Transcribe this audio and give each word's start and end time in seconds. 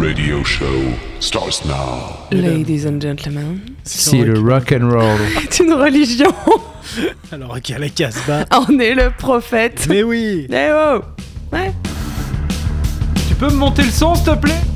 radio 0.00 0.42
show 0.42 0.94
starts 1.20 1.64
now. 1.64 2.26
Ladies 2.32 2.86
and 2.86 3.00
gentlemen, 3.00 3.76
Si 3.84 4.22
le 4.22 4.40
rock 4.40 4.72
and 4.72 4.90
roll. 4.90 5.18
c'est 5.50 5.62
une 5.62 5.74
religion. 5.74 6.32
Alors, 7.30 7.56
ok, 7.56 7.68
la 7.78 7.88
Casbah. 7.90 8.46
On 8.68 8.78
est 8.78 8.94
le 8.94 9.10
prophète. 9.10 9.86
Mais 9.88 10.02
oui 10.02 10.46
Eh 10.50 10.70
oh 10.72 11.02
Ouais. 11.52 11.72
Tu 13.28 13.34
peux 13.34 13.50
me 13.50 13.56
monter 13.56 13.82
le 13.82 13.90
son, 13.90 14.14
s'il 14.14 14.24
te 14.24 14.36
plaît? 14.36 14.69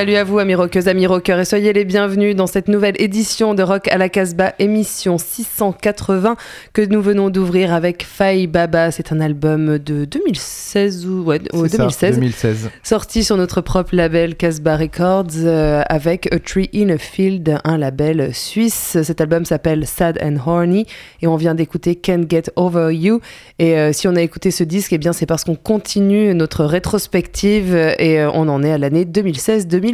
Salut 0.00 0.16
à 0.16 0.24
vous 0.24 0.38
amis 0.38 0.54
rockeuses, 0.54 0.88
amis 0.88 1.06
rockeurs 1.06 1.40
et 1.40 1.44
soyez 1.44 1.74
les 1.74 1.84
bienvenus 1.84 2.34
dans 2.34 2.46
cette 2.46 2.68
nouvelle 2.68 2.94
édition 2.98 3.52
de 3.52 3.62
Rock 3.62 3.86
à 3.88 3.98
la 3.98 4.08
Casbah, 4.08 4.54
émission 4.58 5.18
680 5.18 6.36
que 6.72 6.80
nous 6.80 7.02
venons 7.02 7.28
d'ouvrir 7.28 7.74
avec 7.74 8.02
Faye 8.02 8.46
Baba. 8.46 8.92
C'est 8.92 9.12
un 9.12 9.20
album 9.20 9.76
de 9.76 10.06
2016 10.06 11.06
ou 11.06 11.24
ouais, 11.24 11.42
oh, 11.52 11.64
C'est 11.64 11.76
ça, 11.76 11.82
2016, 11.82 12.14
2016. 12.14 12.70
sorti 12.82 13.22
sur 13.22 13.36
notre 13.36 13.60
propre 13.60 13.94
label 13.94 14.36
Casbah 14.36 14.78
Records 14.78 15.36
euh, 15.36 15.82
avec 15.90 16.32
A 16.32 16.38
Tree 16.38 16.70
in 16.74 16.88
a 16.88 16.96
Field, 16.96 17.58
un 17.64 17.76
label 17.76 18.34
suisse. 18.34 18.96
Cet 19.02 19.20
album 19.20 19.44
s'appelle 19.44 19.86
Sad 19.86 20.18
and 20.22 20.36
Horny 20.46 20.86
et 21.20 21.26
on 21.26 21.36
vient 21.36 21.54
d'écouter 21.54 21.94
Can't 21.94 22.24
Get 22.26 22.44
Over 22.56 22.94
You. 22.94 23.20
Et 23.58 23.76
euh, 23.76 23.92
si 23.92 24.08
on 24.08 24.16
a 24.16 24.22
écouté 24.22 24.50
ce 24.50 24.64
disque, 24.64 24.94
eh 24.94 24.98
bien 24.98 25.12
c'est 25.12 25.26
parce 25.26 25.44
qu'on 25.44 25.56
continue 25.56 26.34
notre 26.34 26.64
rétrospective 26.64 27.74
et 27.98 28.18
euh, 28.18 28.30
on 28.32 28.48
en 28.48 28.62
est 28.62 28.72
à 28.72 28.78
l'année 28.78 29.04
2016-2017. 29.04 29.89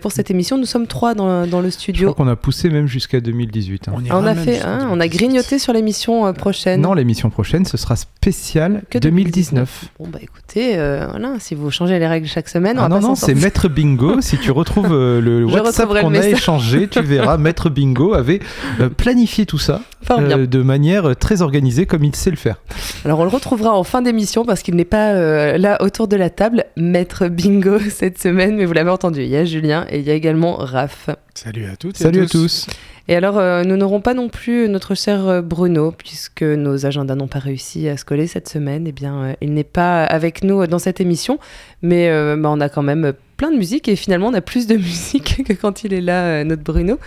Pour 0.00 0.12
cette 0.12 0.30
émission, 0.30 0.58
nous 0.58 0.64
sommes 0.66 0.86
trois 0.86 1.14
dans, 1.14 1.46
dans 1.46 1.60
le 1.60 1.66
Je 1.68 1.74
studio. 1.74 2.12
crois 2.12 2.24
qu'on 2.24 2.30
a 2.30 2.36
poussé 2.36 2.68
même 2.70 2.86
jusqu'à 2.86 3.20
2018. 3.20 3.88
hein. 3.88 3.92
On, 4.10 4.24
a 4.26 4.34
fait, 4.34 4.60
hein, 4.62 4.88
on 4.90 5.00
a 5.00 5.06
2018. 5.06 5.18
grignoté 5.18 5.58
sur 5.58 5.72
l'émission 5.72 6.26
euh, 6.26 6.32
prochaine. 6.32 6.80
Non, 6.80 6.92
l'émission 6.94 7.30
prochaine, 7.30 7.64
ce 7.64 7.76
sera 7.76 7.96
spécial 7.96 8.82
Que 8.90 8.98
2019. 8.98 9.84
Bon 9.98 10.08
bah 10.08 10.18
écoutez, 10.22 10.78
euh, 10.78 11.06
voilà, 11.10 11.34
si 11.38 11.54
vous 11.54 11.70
changez 11.70 11.98
les 11.98 12.06
règles 12.06 12.26
chaque 12.26 12.48
semaine, 12.48 12.78
on 12.78 12.82
Ah 12.82 12.88
va 12.88 12.94
non, 12.96 13.00
pas 13.00 13.06
non, 13.08 13.14
c'est. 13.14 13.34
Maître 13.34 13.68
Bingo. 13.68 14.20
si 14.20 14.38
tu 14.38 14.50
retrouves 14.50 14.92
euh, 14.92 15.20
le 15.20 15.48
Je 15.48 15.52
WhatsApp 15.54 15.88
qu'on 16.00 16.14
a 16.14 16.26
échangé, 16.26 16.88
tu 16.88 17.00
verras, 17.02 17.36
Maître 17.38 17.70
Bingo 17.70 18.14
avait 18.14 18.40
euh, 18.80 18.88
planifié 18.88 19.46
tout 19.46 19.58
ça 19.58 19.82
euh, 20.10 20.46
de 20.46 20.62
manière 20.62 21.16
très 21.16 21.42
organisée 21.42 21.86
comme 21.86 22.04
il 22.04 22.14
sait 22.16 22.30
le 22.30 22.36
faire. 22.36 22.56
Alors 23.04 23.18
on 23.20 23.24
le 23.24 23.30
retrouvera 23.30 23.72
en 23.76 23.84
fin 23.84 24.02
d'émission 24.02 24.44
parce 24.44 24.62
qu'il 24.62 24.74
n'est 24.76 24.84
pas 24.84 25.10
euh, 25.12 25.58
là 25.58 25.78
autour 25.82 26.08
de 26.08 26.16
la 26.16 26.30
table, 26.30 26.64
maître 26.76 27.28
bingo 27.28 27.78
cette 27.90 28.18
semaine, 28.20 28.56
mais 28.56 28.64
vous 28.64 28.72
l'avez 28.72 28.90
entendu, 28.90 29.09
il 29.16 29.28
y 29.28 29.36
a 29.36 29.44
Julien 29.44 29.86
et 29.90 29.98
il 29.98 30.04
y 30.04 30.10
a 30.10 30.14
également 30.14 30.56
Raph. 30.56 31.10
Salut 31.34 31.66
à 31.66 31.76
toutes 31.76 32.00
et 32.00 32.04
Salut 32.04 32.22
à 32.22 32.26
tous. 32.26 32.66
Et 33.08 33.16
alors 33.16 33.38
euh, 33.38 33.64
nous 33.64 33.76
n'aurons 33.76 34.00
pas 34.00 34.14
non 34.14 34.28
plus 34.28 34.68
notre 34.68 34.94
cher 34.94 35.26
euh, 35.26 35.42
Bruno, 35.42 35.92
puisque 35.92 36.42
nos 36.42 36.86
agendas 36.86 37.16
n'ont 37.16 37.28
pas 37.28 37.38
réussi 37.38 37.88
à 37.88 37.96
se 37.96 38.04
coller 38.04 38.26
cette 38.26 38.48
semaine, 38.48 38.86
eh 38.86 38.92
bien 38.92 39.22
euh, 39.22 39.32
il 39.40 39.52
n'est 39.52 39.64
pas 39.64 40.04
avec 40.04 40.44
nous 40.44 40.66
dans 40.66 40.78
cette 40.78 41.00
émission, 41.00 41.38
mais 41.82 42.08
euh, 42.08 42.36
bah, 42.36 42.50
on 42.52 42.60
a 42.60 42.68
quand 42.68 42.82
même 42.82 43.12
plein 43.40 43.50
de 43.50 43.56
musique 43.56 43.88
et 43.88 43.96
finalement 43.96 44.28
on 44.28 44.34
a 44.34 44.42
plus 44.42 44.66
de 44.66 44.76
musique 44.88 45.42
que 45.44 45.54
quand 45.54 45.82
il 45.82 45.94
est 45.94 46.02
là, 46.02 46.24
euh, 46.26 46.44
notre 46.44 46.62
Bruno. 46.62 46.98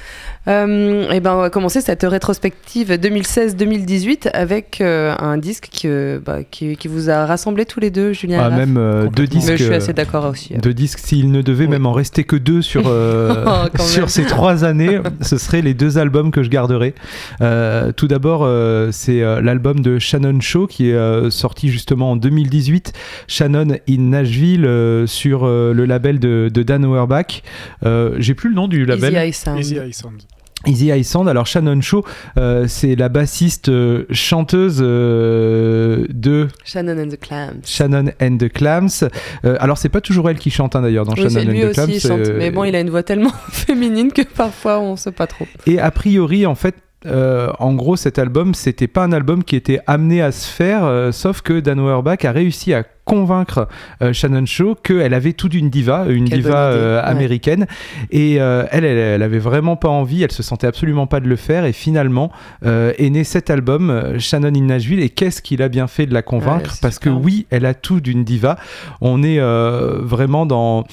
Euh, 0.48 1.10
et 1.12 1.22
ben 1.22 1.36
on 1.36 1.42
va 1.42 1.50
commencer 1.50 1.80
cette 1.80 2.04
rétrospective 2.04 2.92
2016-2018 2.92 4.30
avec 4.34 4.82
euh, 4.82 5.16
un 5.20 5.38
disque 5.38 5.70
qui, 5.72 5.88
euh, 5.88 6.20
bah, 6.24 6.40
qui, 6.50 6.76
qui 6.76 6.88
vous 6.90 7.10
a 7.10 7.26
rassemblé 7.26 7.66
tous 7.66 7.80
les 7.80 7.92
deux, 7.92 8.12
Julien. 8.14 8.40
et 8.40 8.44
Ah, 8.44 8.50
même 8.50 8.76
euh, 8.78 9.08
deux 9.08 9.26
disques. 9.26 9.48
Mais 9.52 9.58
je 9.58 9.64
suis 9.64 9.74
assez 9.74 9.94
d'accord 9.94 10.26
aussi. 10.26 10.54
Deux 10.56 10.74
disques, 10.74 11.00
s'il 11.00 11.32
ne 11.32 11.42
devait 11.42 11.64
Oui. 11.66 11.72
même 11.72 11.86
en 11.86 11.94
rester 11.94 12.26
que 12.26 12.36
deux 12.36 12.62
sur, 12.62 12.84
euh, 12.88 13.46
Oh, 13.48 13.78
sur 13.82 14.10
ces 14.10 14.26
trois 14.26 14.64
années, 14.66 15.00
ce 15.22 15.38
seraient 15.38 15.62
les 15.62 15.74
deux 15.74 15.98
albums 15.98 16.32
que 16.32 16.44
je 16.44 16.50
garderais. 16.50 16.94
Euh, 17.42 17.92
tout 17.94 18.08
d'abord, 18.08 18.42
euh, 18.44 18.90
c'est 18.92 19.22
euh, 19.22 19.42
l'album 19.42 19.80
de 19.80 19.98
Shannon 20.00 20.42
Shaw 20.42 20.68
qui 20.68 20.90
est 20.90 20.94
euh, 20.94 21.30
sorti 21.30 21.70
justement 21.70 22.12
en 22.12 22.16
2018. 22.18 22.92
Shannon 23.28 23.68
in 23.90 23.98
Nashville 24.02 24.66
euh, 24.66 25.08
sur 25.08 25.46
euh, 25.46 25.74
le 25.74 25.86
label 25.86 26.20
de, 26.20 26.50
de 26.54 26.64
Dan 26.64 26.84
Auerbach. 26.84 27.44
Euh, 27.86 28.16
J'ai 28.20 28.34
plus 28.34 28.50
le 28.50 28.56
nom 28.56 28.68
du 28.68 28.86
label. 28.86 29.14
Easy 29.14 29.18
Eye 29.26 29.34
Sound. 29.34 29.60
Easy 29.60 29.76
Eye 29.78 29.94
Sound. 29.94 30.22
Easy 30.66 30.90
Eye 30.90 31.04
Sound. 31.04 31.28
Alors 31.28 31.46
Shannon 31.46 31.82
Shaw, 31.82 32.04
euh, 32.38 32.66
c'est 32.68 32.96
la 32.96 33.10
bassiste 33.10 33.70
euh, 33.70 34.06
chanteuse 34.12 34.80
euh, 34.82 36.06
de 36.10 36.48
Shannon 36.64 36.98
and 37.04 37.10
the 37.10 37.20
Clams. 37.20 37.62
Shannon 37.66 38.06
and 38.22 38.38
the 38.38 38.50
Clams. 38.52 39.10
Alors 39.44 39.78
c'est 39.78 39.90
pas 39.90 40.02
toujours 40.02 40.30
elle 40.30 40.38
qui 40.38 40.52
chante 40.52 40.76
hein, 40.76 40.82
d'ailleurs 40.82 41.06
dans 41.06 41.14
Oui, 41.14 41.30
Shannon 41.30 41.52
lui 41.52 41.64
and 41.64 41.68
the 41.68 41.70
aussi, 41.70 41.74
Clams. 41.74 41.90
il 41.90 42.00
chante. 42.00 42.36
Mais 42.38 42.52
bon, 42.52 42.64
il 42.64 42.76
a 42.76 42.80
une 42.80 42.90
voix 42.90 43.04
tellement 43.04 43.34
féminine 43.52 44.12
que 44.12 44.22
parfois 44.22 44.80
on 44.80 44.96
sait 44.96 45.12
pas 45.12 45.28
trop. 45.28 45.46
Et 45.66 45.80
a 45.80 45.92
priori, 45.92 46.46
en 46.46 46.56
fait, 46.56 46.76
euh, 47.06 47.52
en 47.60 47.74
gros, 47.74 47.96
cet 47.96 48.20
album, 48.20 48.54
c'était 48.54 48.88
pas 48.88 49.04
un 49.04 49.12
album 49.12 49.44
qui 49.44 49.56
était 49.56 49.80
amené 49.88 50.22
à 50.22 50.32
se 50.32 50.48
faire, 50.48 50.86
euh, 50.86 51.12
sauf 51.12 51.42
que 51.42 51.60
Dan 51.60 51.80
Auerbach 51.80 52.24
a 52.24 52.32
réussi 52.32 52.74
à 52.74 52.84
convaincre 53.06 53.68
euh, 54.02 54.14
Shannon 54.14 54.46
Shaw 54.46 54.76
qu'elle 54.76 55.14
avait 55.14 55.34
tout 55.34 55.50
d'une 55.50 55.70
diva, 55.70 56.06
une 56.08 56.30
Quelle 56.30 56.42
diva 56.42 56.72
ouais. 56.72 57.02
américaine, 57.04 57.68
et 58.12 58.36
elle, 58.36 58.68
elle, 58.72 58.86
elle 58.86 59.24
avait 59.24 59.40
vraiment 59.40 59.76
pas 59.76 59.90
envie, 59.90 60.24
elle 60.24 60.32
se 60.32 60.44
sentait 60.44 60.68
absolument 60.68 61.06
pas 61.06 61.20
de 61.20 61.28
le 61.28 61.36
faire, 61.36 61.66
et 61.66 61.74
finalement 61.74 62.32
est 62.64 63.10
né 63.10 63.24
cet 63.26 63.50
album, 63.50 64.18
Shannon 64.20 64.54
in 64.56 64.66
Nashville, 64.66 65.02
et 65.02 65.10
qu'est-ce 65.10 65.42
qu'il 65.42 65.62
a 65.62 65.68
bien 65.68 65.88
fait 65.88 66.06
de 66.06 66.14
la 66.14 66.22
convaincre, 66.22 66.72
Ouais, 66.72 66.80
parce 66.82 67.00
que 67.00 67.10
oui, 67.10 67.46
elle 67.50 67.66
a 67.66 67.74
tout 67.74 68.00
d'une 68.00 68.24
diva. 68.24 68.58
On 69.02 69.22
est 69.22 69.40
vraiment 69.40 70.46
dans 70.46 70.86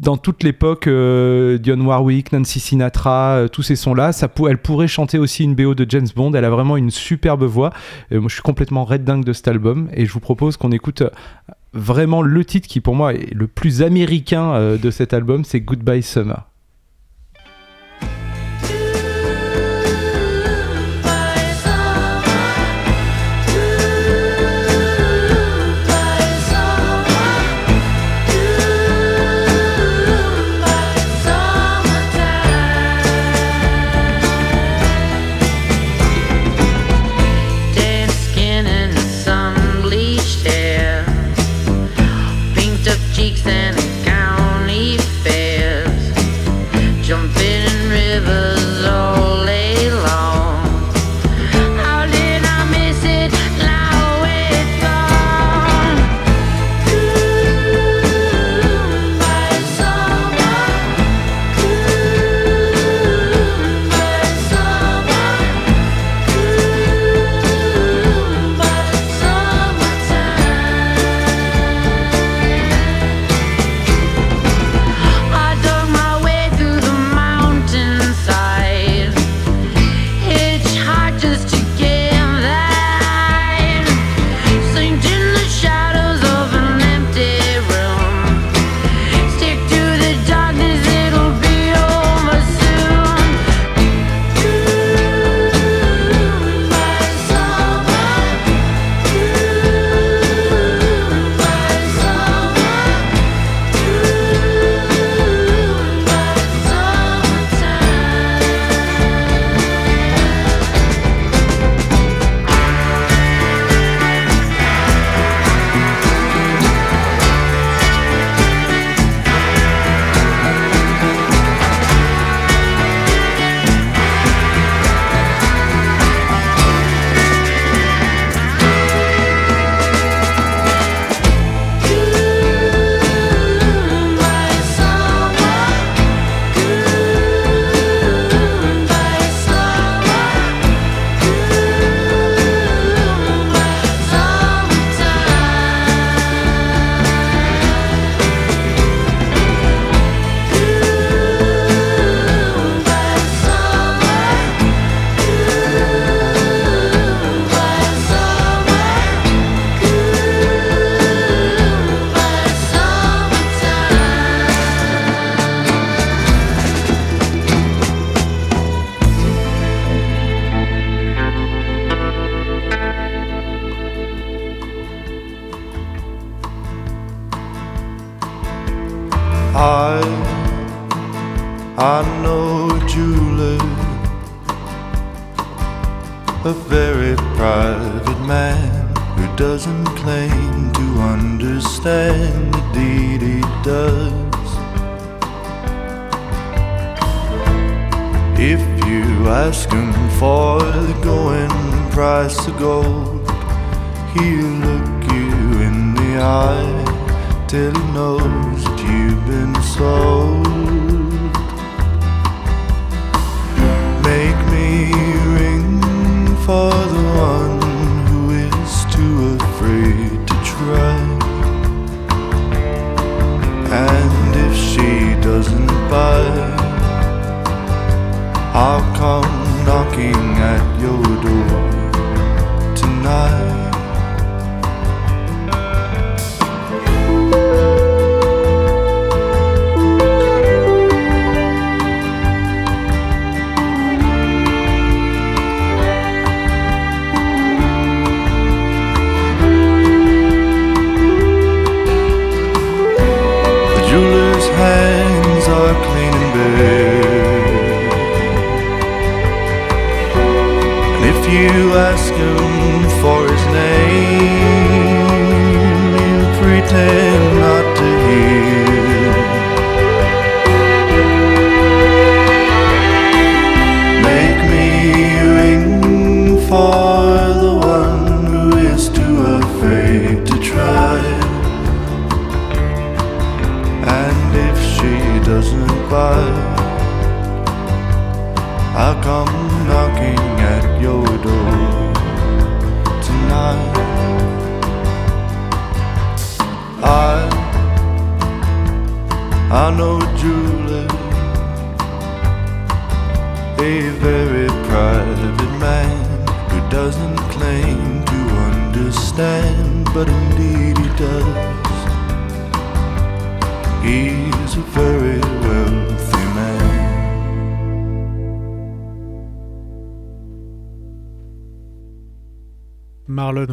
dans 0.00 0.16
toute 0.16 0.42
l'époque, 0.42 0.86
euh, 0.86 1.58
Dionne 1.58 1.82
Warwick, 1.82 2.32
Nancy 2.32 2.58
Sinatra, 2.58 3.36
euh, 3.36 3.48
tous 3.48 3.62
ces 3.62 3.76
sons-là, 3.76 4.12
elle 4.48 4.58
pourrait 4.58 4.88
chanter 4.88 5.18
aussi 5.18 5.44
une 5.44 5.54
BO 5.54 5.74
de 5.74 5.86
James 5.88 6.08
Bond. 6.16 6.32
Elle 6.32 6.46
a 6.46 6.50
vraiment 6.50 6.78
une 6.78 6.90
superbe 6.90 7.44
voix. 7.44 7.70
Moi, 8.10 8.28
je 8.28 8.34
suis 8.34 8.42
complètement 8.42 8.84
red 8.84 9.04
dingue 9.04 9.24
de 9.24 9.32
cet 9.34 9.48
album 9.48 9.88
et 9.92 10.06
je 10.06 10.12
vous 10.12 10.20
propose 10.20 10.56
qu'on 10.56 10.72
écoute 10.72 11.02
euh, 11.02 11.10
vraiment 11.74 12.22
le 12.22 12.44
titre 12.44 12.66
qui, 12.66 12.80
pour 12.80 12.94
moi, 12.94 13.14
est 13.14 13.32
le 13.34 13.46
plus 13.46 13.82
américain 13.82 14.54
euh, 14.54 14.78
de 14.78 14.90
cet 14.90 15.12
album, 15.12 15.44
c'est 15.44 15.60
Goodbye 15.60 16.02
Summer. 16.02 16.49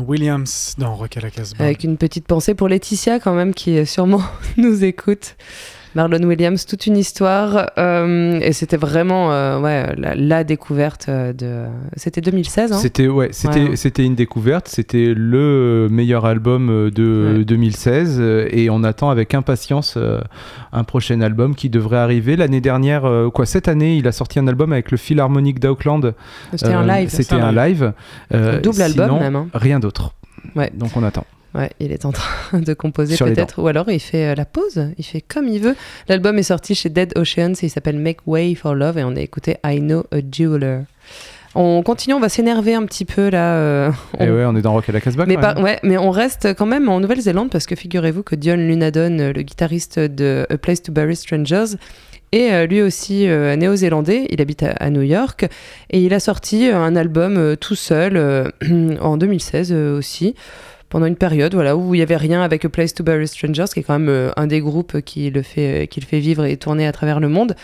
Williams 0.08 0.76
dans 0.78 0.96
Rock 0.96 1.18
à 1.18 1.22
la 1.22 1.30
Casbah. 1.30 1.66
Avec 1.66 1.84
une 1.84 1.98
petite 1.98 2.26
pensée 2.26 2.56
pour 2.56 2.70
Laetitia 2.70 3.20
quand 3.20 3.34
même 3.34 3.54
qui 3.54 3.86
sûrement 3.86 4.24
nous 4.58 4.84
écoute. 4.84 5.36
Marlon 5.98 6.22
Williams, 6.27 6.63
toute 6.68 6.86
une 6.86 6.96
histoire. 6.96 7.72
euh, 7.80 8.39
et 8.39 8.54
c'était 8.54 8.77
vraiment 8.77 9.32
euh, 9.34 9.60
ouais, 9.60 9.96
la, 9.98 10.13
la 10.13 10.44
découverte 10.44 11.08
euh, 11.10 11.34
de... 11.34 11.63
C'était 11.96 12.22
2016, 12.22 12.72
hein? 12.72 12.77
C'était 12.77 13.08
ouais, 13.08 13.30
c'était 13.32 13.70
Ouais. 13.70 13.75
c'était 13.75 14.06
une 14.06 14.13
découverte, 14.13 14.68
c'était 14.68 15.13
le 15.16 15.88
meilleur 15.89 16.25
album 16.27 16.92
de 16.92 17.38
Ouais. 17.39 17.44
2016 17.46 18.18
euh, 18.20 18.48
et 18.51 18.70
on 18.70 18.84
attend 18.84 19.10
avec 19.10 19.34
impatience 19.34 19.98
un 20.72 20.84
prochain 20.84 21.20
album 21.22 21.56
qui 21.56 21.70
devrait 21.72 21.98
arriver 21.98 22.36
l'année 22.36 22.62
dernière 22.62 23.10
quoi 23.34 23.48
cette 23.48 23.68
année, 23.68 23.98
il 23.98 24.08
a 24.08 24.12
sorti 24.12 24.38
un 24.38 24.48
album 24.48 24.72
avec 24.74 24.92
le 24.92 24.98
Philharmonic 24.98 25.60
d'Auckland. 25.60 26.13
C'était 26.51 26.74
un 26.74 26.86
live. 26.86 27.10
C'était 27.10 27.34
un 27.36 27.51
live. 27.51 27.94
Double 28.62 28.82
album 28.84 29.18
même, 29.20 29.36
hein. 29.36 29.48
Rien 29.56 29.80
d'autre. 29.80 30.13
Ouais. 30.56 30.70
Donc 30.75 30.92
on 30.96 31.01
attend. 31.04 31.25
Ouais, 31.56 31.72
il 31.80 31.92
est 31.92 32.06
en 32.06 32.12
train 32.12 32.60
de 32.60 32.74
composer 32.74 33.16
peut-être, 33.36 33.62
ou 33.62 33.68
alors 33.68 33.89
il 33.89 34.00
fait 34.00 34.27
euh, 34.27 34.36
la 34.36 34.46
pause, 34.46 34.89
il 34.98 35.04
fait 35.04 35.22
comme 35.22 35.48
il 35.48 35.60
veut. 35.62 35.75
L'album 36.08 36.38
est 36.38 36.44
sorti 36.44 36.75
chez 36.75 36.89
Dead 36.89 37.13
Oceans 37.18 37.54
et 37.62 37.66
il 37.68 37.70
s'appelle 37.70 37.98
Make 37.98 38.20
Way 38.27 38.54
for 38.56 38.75
Love 38.75 38.98
et 38.98 39.04
on 39.04 39.16
a 39.16 39.22
écouté 39.22 39.58
I 39.66 39.80
Know 39.80 40.04
a 40.12 40.18
Jeweler. 40.32 40.80
On 41.56 41.82
continue, 41.82 42.13
on 42.13 42.20
va 42.20 42.30
s'énerver 42.30 42.75
un 42.75 42.86
petit 42.86 43.06
peu 43.06 43.30
là. 43.30 43.56
euh, 43.56 43.92
Et 44.20 44.30
on- 44.30 44.36
ouais, 44.36 44.46
on 44.46 44.56
est 44.56 44.62
dans 44.62 44.74
Rock 44.74 44.89
à 44.89 44.92
la 44.92 45.01
Casbah. 45.01 45.25
mais, 45.25 45.38
par- 45.38 45.60
ouais, 45.60 45.80
mais 45.82 45.98
on 45.98 46.12
reste 46.12 46.54
quand 46.54 46.68
même 46.68 46.88
en 46.89 47.00
Nouvelle-Zélande 47.00 47.50
parce 47.50 47.66
que 47.66 47.75
figurez-vous 47.75 48.22
que 48.22 48.36
Dion 48.36 48.58
Lunadon, 48.58 49.18
euh, 49.20 49.34
le 49.34 49.42
guitariste 49.42 49.98
de 50.00 50.46
A 50.51 50.58
Place 50.58 50.84
to 50.84 50.92
Bury 50.92 51.16
Strangers, 51.16 51.77
est 52.34 52.51
euh, 52.51 52.68
lui 52.68 52.82
aussi 52.84 53.27
euh, 53.27 53.56
néo-zélandais. 53.56 54.27
Il 54.30 54.42
habite 54.42 54.62
à, 54.62 54.72
à 54.74 54.89
New 54.92 55.01
York 55.01 55.48
et 55.89 56.01
il 56.04 56.13
a 56.13 56.20
sorti 56.20 56.68
euh, 56.70 56.77
un 56.77 56.96
album 56.96 57.56
tout 57.56 57.75
seul 57.75 58.51
en 59.01 59.18
2016 59.18 59.72
euh, 59.72 59.98
aussi. 59.98 60.36
Pendant 60.89 61.06
une 61.06 61.17
période 61.17 61.53
voilà, 61.53 61.75
où 61.75 61.94
il 61.94 61.98
n'y 61.98 62.03
avait 62.03 62.15
rien 62.15 62.41
avec 62.41 62.63
A 62.63 62.70
Place 62.70 62.94
to 62.94 63.03
Bury 63.03 63.27
Strangers, 63.27 63.65
qui 63.74 63.82
est 63.82 63.84
quand 63.84 64.00
même 64.00 64.10
euh, 64.10 64.32
un 64.38 64.48
des 64.48 64.62
groupes 64.62 65.01
qui 65.01 65.29
le, 65.29 65.41
fait, 65.41 65.88
qui 65.88 66.00
le 66.00 66.06
fait 66.06 66.20
vivre 66.20 66.46
et 66.46 66.56
tourner 66.56 66.88
à 66.88 66.91
travers 66.94 67.20
le 67.20 67.27
monde. 67.27 67.56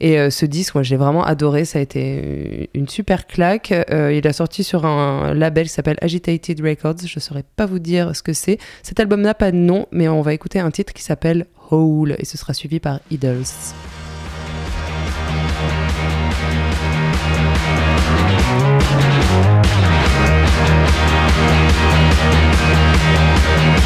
Et 0.00 0.18
euh, 0.18 0.30
ce 0.30 0.46
disque, 0.46 0.74
moi, 0.74 0.82
j'ai 0.82 0.96
vraiment 0.96 1.24
adoré. 1.24 1.64
Ça 1.64 1.78
a 1.78 1.82
été 1.82 2.70
une 2.74 2.88
super 2.88 3.26
claque. 3.28 3.72
Euh, 3.72 4.12
il 4.12 4.26
a 4.26 4.32
sorti 4.32 4.64
sur 4.64 4.84
un 4.84 5.32
label 5.32 5.66
qui 5.66 5.72
s'appelle 5.72 5.98
Agitated 6.00 6.60
Records. 6.60 7.06
Je 7.06 7.16
ne 7.16 7.20
saurais 7.20 7.44
pas 7.56 7.66
vous 7.66 7.78
dire 7.78 8.16
ce 8.16 8.22
que 8.22 8.32
c'est. 8.32 8.58
Cet 8.82 8.98
album 8.98 9.20
n'a 9.20 9.34
pas 9.34 9.52
de 9.52 9.56
nom, 9.56 9.86
mais 9.92 10.08
on 10.08 10.22
va 10.22 10.34
écouter 10.34 10.58
un 10.58 10.72
titre 10.72 10.92
qui 10.92 11.02
s'appelle 11.02 11.46
Hole 11.70 12.16
et 12.18 12.24
ce 12.24 12.36
sera 12.36 12.52
suivi 12.52 12.80
par 12.80 12.98
Idols. 13.12 13.44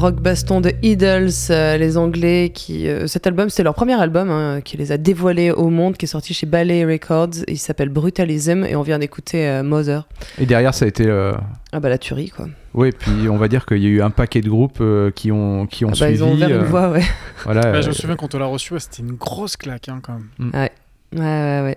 rock 0.00 0.16
baston 0.20 0.60
de 0.62 0.72
Idols, 0.82 1.28
euh, 1.50 1.76
les 1.76 1.96
Anglais, 1.98 2.50
qui 2.54 2.88
euh, 2.88 3.06
cet 3.06 3.26
album, 3.26 3.50
c'est 3.50 3.62
leur 3.62 3.74
premier 3.74 4.00
album 4.00 4.30
hein, 4.30 4.60
qui 4.64 4.76
les 4.78 4.92
a 4.92 4.96
dévoilés 4.96 5.50
au 5.50 5.68
monde, 5.68 5.96
qui 5.96 6.06
est 6.06 6.08
sorti 6.08 6.32
chez 6.32 6.46
Ballet 6.46 6.84
Records. 6.84 7.44
Il 7.48 7.58
s'appelle 7.58 7.90
Brutalism 7.90 8.64
et 8.64 8.76
on 8.76 8.82
vient 8.82 8.98
d'écouter 8.98 9.46
euh, 9.46 9.62
Mother. 9.62 10.08
Et 10.38 10.46
derrière, 10.46 10.72
ça 10.74 10.86
a 10.86 10.88
été. 10.88 11.04
euh, 11.06 11.32
Ah 11.72 11.80
bah 11.80 11.88
la 11.90 11.98
tuerie 11.98 12.30
quoi. 12.30 12.46
Oui, 12.72 12.90
puis 12.96 13.28
on 13.28 13.36
va 13.36 13.48
dire 13.48 13.66
qu'il 13.66 13.78
y 13.78 13.86
a 13.86 13.90
eu 13.90 14.00
un 14.00 14.10
paquet 14.10 14.40
de 14.40 14.48
groupes 14.48 14.78
euh, 14.80 15.10
qui 15.10 15.30
ont, 15.32 15.66
qui 15.66 15.84
ont 15.84 15.88
Ah 15.88 15.90
bah, 15.98 16.06
suivi. 16.06 16.14
ils 16.14 16.24
ont 16.24 16.32
ouvert 16.32 16.48
euh, 16.50 16.60
une 16.60 16.64
voie, 16.66 16.90
ouais. 16.90 17.02
Voilà, 17.44 17.60
Bah, 17.72 17.80
je 17.82 17.88
me 17.88 17.92
souviens 17.92 18.16
quand 18.16 18.34
on 18.34 18.38
l'a 18.38 18.46
reçu, 18.46 18.72
c'était 18.78 19.02
une 19.02 19.12
grosse 19.16 19.56
claque 19.56 19.88
hein, 19.88 20.00
quand 20.02 20.14
même. 20.14 20.52
Ouais, 20.54 20.70
ouais, 21.16 21.62
ouais. 21.64 21.76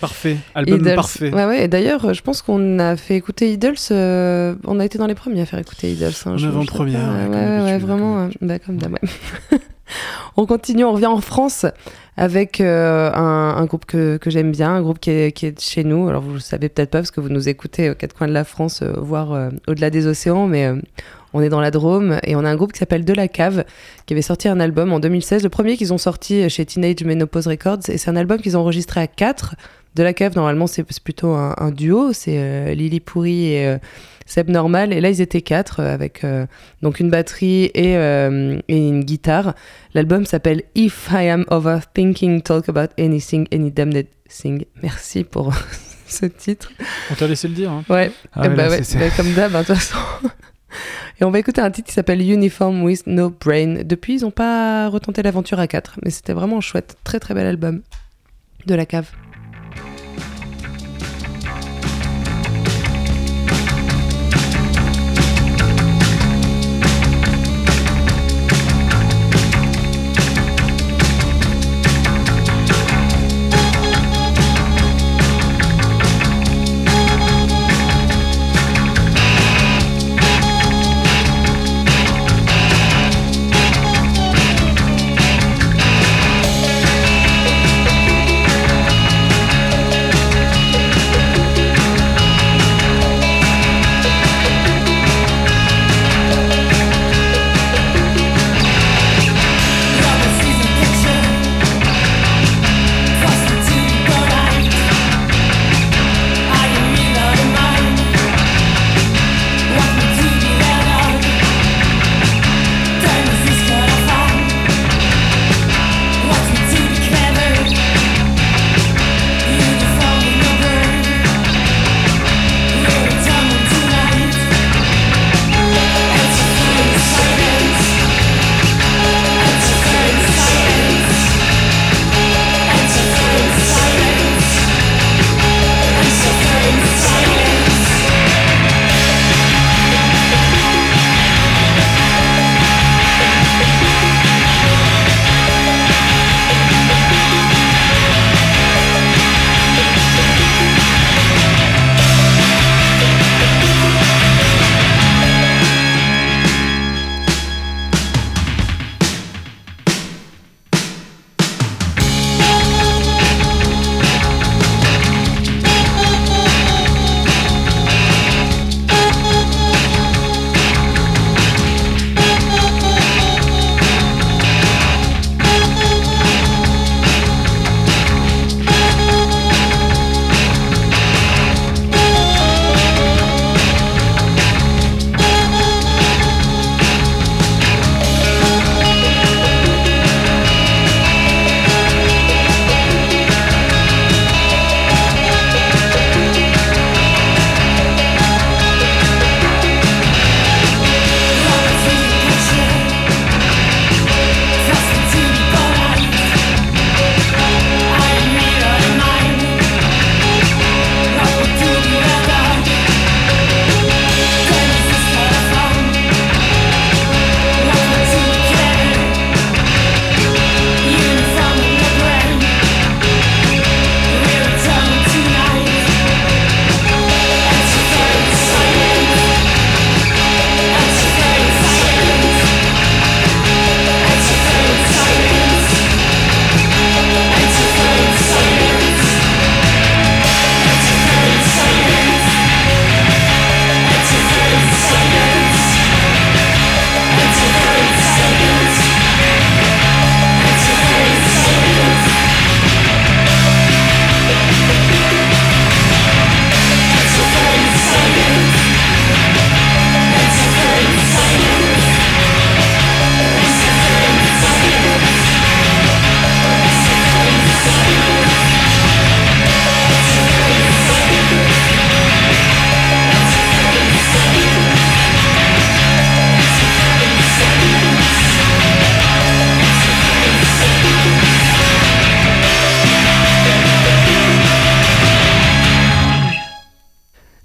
Parfait, 0.00 0.36
album 0.54 0.80
Idols. 0.80 0.94
parfait. 0.94 1.32
Ouais, 1.32 1.44
ouais. 1.44 1.68
D'ailleurs, 1.68 2.14
je 2.14 2.22
pense 2.22 2.40
qu'on 2.42 2.78
a 2.78 2.96
fait 2.96 3.16
écouter 3.16 3.52
Idols. 3.52 3.74
euh, 3.90 4.54
on 4.66 4.80
a 4.80 4.84
été 4.84 4.96
dans 4.98 5.06
les 5.06 5.14
premiers 5.14 5.42
à 5.42 5.46
faire 5.46 5.58
écouter 5.58 5.92
Idols. 5.92 6.12
hein, 6.26 6.36
En 6.38 6.42
avant-première, 6.42 7.00
ouais, 7.00 7.28
Ouais, 7.36 7.60
ouais, 7.64 7.78
vraiment. 7.78 8.14
comme 8.28 8.30
euh, 8.42 8.46
bah, 8.46 8.58
comme 8.58 8.76
d'hab, 8.78 8.92
ouais. 8.92 9.58
on 10.36 10.46
continue, 10.46 10.84
on 10.84 10.92
revient 10.92 11.06
en 11.06 11.20
France 11.20 11.66
avec 12.16 12.60
euh, 12.60 13.10
un, 13.14 13.56
un 13.56 13.64
groupe 13.66 13.84
que, 13.86 14.16
que 14.16 14.30
j'aime 14.30 14.52
bien, 14.52 14.70
un 14.70 14.82
groupe 14.82 14.98
qui 15.00 15.10
est, 15.10 15.32
qui 15.32 15.46
est 15.46 15.60
chez 15.60 15.84
nous. 15.84 16.08
Alors, 16.08 16.22
vous 16.22 16.34
le 16.34 16.40
savez 16.40 16.68
peut-être 16.68 16.90
pas 16.90 16.98
parce 16.98 17.10
que 17.10 17.20
vous 17.20 17.28
nous 17.28 17.48
écoutez 17.48 17.90
aux 17.90 17.94
quatre 17.94 18.14
coins 18.14 18.28
de 18.28 18.32
la 18.32 18.44
France, 18.44 18.80
euh, 18.82 18.92
voire 18.98 19.50
au-delà 19.68 19.90
des 19.90 20.06
océans, 20.06 20.46
mais 20.46 20.70
on 21.32 21.40
est 21.42 21.48
dans 21.48 21.60
la 21.60 21.70
Drôme 21.70 22.18
et 22.24 22.34
on 22.36 22.44
a 22.44 22.50
un 22.50 22.56
groupe 22.56 22.72
qui 22.72 22.78
s'appelle 22.78 23.04
De 23.04 23.12
la 23.14 23.28
Cave 23.28 23.64
qui 24.06 24.14
avait 24.14 24.22
sorti 24.22 24.48
un 24.48 24.58
album 24.60 24.92
en 24.92 24.98
2016, 24.98 25.42
le 25.44 25.48
premier 25.48 25.76
qu'ils 25.76 25.92
ont 25.92 25.98
sorti 25.98 26.48
chez 26.50 26.64
Teenage 26.66 27.04
Menopause 27.04 27.46
Records 27.46 27.88
et 27.88 27.98
c'est 27.98 28.10
un 28.10 28.16
album 28.16 28.38
qu'ils 28.40 28.56
ont 28.56 28.60
enregistré 28.60 29.00
à 29.00 29.06
quatre. 29.06 29.54
De 29.94 30.02
la 30.02 30.12
Cave, 30.12 30.36
normalement, 30.36 30.66
c'est 30.66 30.84
plutôt 31.00 31.30
un, 31.32 31.54
un 31.58 31.70
duo, 31.70 32.12
c'est 32.12 32.38
euh, 32.38 32.74
Lily 32.74 33.00
Pourri 33.00 33.52
et 33.52 33.66
euh, 33.66 33.78
Seb 34.30 34.48
Normal. 34.48 34.92
Et 34.92 35.00
là, 35.00 35.10
ils 35.10 35.20
étaient 35.20 35.42
quatre 35.42 35.80
euh, 35.80 35.92
avec 35.92 36.22
euh, 36.22 36.46
donc 36.82 37.00
une 37.00 37.10
batterie 37.10 37.64
et, 37.74 37.96
euh, 37.96 38.60
et 38.68 38.88
une 38.88 39.02
guitare. 39.02 39.54
L'album 39.92 40.24
s'appelle 40.24 40.62
If 40.76 41.08
I 41.12 41.28
Am 41.28 41.44
Overthinking, 41.50 42.42
Talk 42.42 42.68
About 42.68 42.92
Anything, 42.98 43.48
Any 43.52 43.72
Damned 43.72 44.06
Thing. 44.28 44.64
Merci 44.82 45.24
pour 45.24 45.52
ce 46.06 46.26
titre. 46.26 46.70
On 47.10 47.14
t'a 47.14 47.26
laissé 47.26 47.48
le 47.48 47.54
dire. 47.54 47.72
Hein. 47.72 47.84
Ouais, 47.88 48.12
ah 48.32 48.42
eh 48.44 48.48
bah 48.50 48.68
là, 48.68 48.70
ouais, 48.70 48.82
bah 48.94 49.10
comme 49.16 49.32
d'hab, 49.32 49.56
hein, 49.56 49.62
de 49.62 49.66
toute 49.66 49.76
façon. 49.76 49.98
Et 51.20 51.24
on 51.24 51.32
va 51.32 51.40
écouter 51.40 51.60
un 51.60 51.70
titre 51.72 51.88
qui 51.88 51.94
s'appelle 51.94 52.22
Uniform 52.22 52.84
with 52.84 53.08
No 53.08 53.30
Brain. 53.30 53.82
Depuis, 53.84 54.18
ils 54.18 54.22
n'ont 54.22 54.30
pas 54.30 54.88
retenté 54.88 55.22
l'aventure 55.22 55.58
à 55.58 55.66
4, 55.66 55.98
mais 56.04 56.10
c'était 56.10 56.32
vraiment 56.32 56.60
chouette. 56.60 56.96
Très 57.02 57.18
très 57.18 57.34
bel 57.34 57.46
album 57.46 57.82
de 58.66 58.74
la 58.76 58.86
cave. 58.86 59.10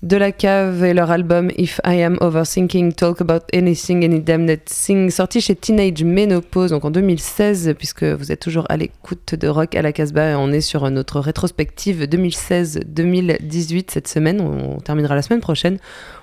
De 0.06 0.18
la 0.18 0.32
cave 0.32 0.84
et 0.84 0.94
leur 0.94 1.10
album 1.10 1.50
If 1.58 1.82
I 1.84 2.04
Am 2.04 2.18
Overthinking 2.22 2.94
Talk 2.94 3.22
About 3.22 3.42
Anything 3.54 4.06
Any 4.06 4.20
Damn 4.20 4.46
That 4.46 4.66
Thing, 4.66 5.10
sorti 5.10 5.42
chez 5.42 5.56
Teenage 5.56 6.04
Menopause, 6.04 6.70
donc 6.70 6.86
en 6.86 6.92
2016, 6.92 7.74
puisque 7.76 8.04
vous 8.04 8.32
êtes 8.32 8.40
toujours 8.40 8.66
à 8.70 8.78
l'écoute 8.78 9.34
de 9.34 9.48
Rock 9.48 9.74
à 9.74 9.82
la 9.82 9.92
Casbah 9.92 10.30
et 10.30 10.36
on 10.36 10.52
est 10.52 10.62
sur 10.62 10.88
notre 10.92 11.20
rétrospective 11.20 12.04
2016-2018 12.04 13.86
cette 13.90 14.08
semaine. 14.08 14.42
On 14.42 14.78
terminera 14.80 15.16
la 15.16 15.24
semaine 15.24 15.42
prochaine. 15.42 15.80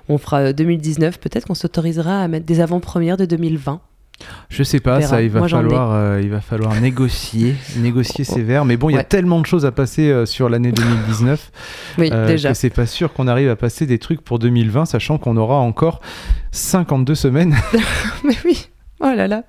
On 0.09 0.16
fera 0.16 0.53
2019. 0.53 1.18
Peut-être 1.18 1.49
qu'on 1.49 1.55
s'autorisera 1.55 2.23
à 2.23 2.29
mettre 2.29 2.47
des 2.47 2.61
avant-premières 2.61 3.16
de 3.16 3.25
2020. 3.25 3.81
Je 4.48 4.62
sais 4.62 4.80
pas, 4.80 4.98
verra. 4.98 5.11
ça, 5.11 5.22
il 5.22 5.30
va, 5.30 5.38
Moi, 5.40 5.48
j'en 5.48 5.61
ai. 5.61 5.62
falloir, 5.62 5.92
euh, 5.92 6.20
il 6.22 6.28
va 6.30 6.40
falloir 6.40 6.78
négocier, 6.80 7.54
négocier 7.78 8.24
sévère. 8.24 8.64
Mais 8.64 8.76
bon, 8.76 8.90
il 8.90 8.96
y 8.96 8.98
a 8.98 9.04
tellement 9.04 9.40
de 9.40 9.46
choses 9.46 9.64
à 9.64 9.72
passer 9.72 10.11
euh, 10.11 10.26
sur 10.26 10.48
l'année 10.48 10.72
2019 10.72 11.50
Oui, 11.98 12.11
euh, 12.12 12.26
déjà. 12.26 12.50
que 12.50 12.54
c'est 12.54 12.70
pas 12.70 12.87
sûr 12.87 13.12
qu'on 13.12 13.28
arrive 13.28 13.48
à 13.48 13.56
passer 13.56 13.87
des 13.87 13.98
trucs 13.98 14.20
pour 14.22 14.38
2020, 14.38 14.85
sachant 14.85 15.18
qu'on 15.18 15.37
aura 15.37 15.56
encore 15.56 16.00
52 16.50 17.14
semaines. 17.14 17.56
Mais 18.24 18.37
oui. 18.44 18.68
Oh 19.04 19.12
là 19.16 19.26
là. 19.26 19.42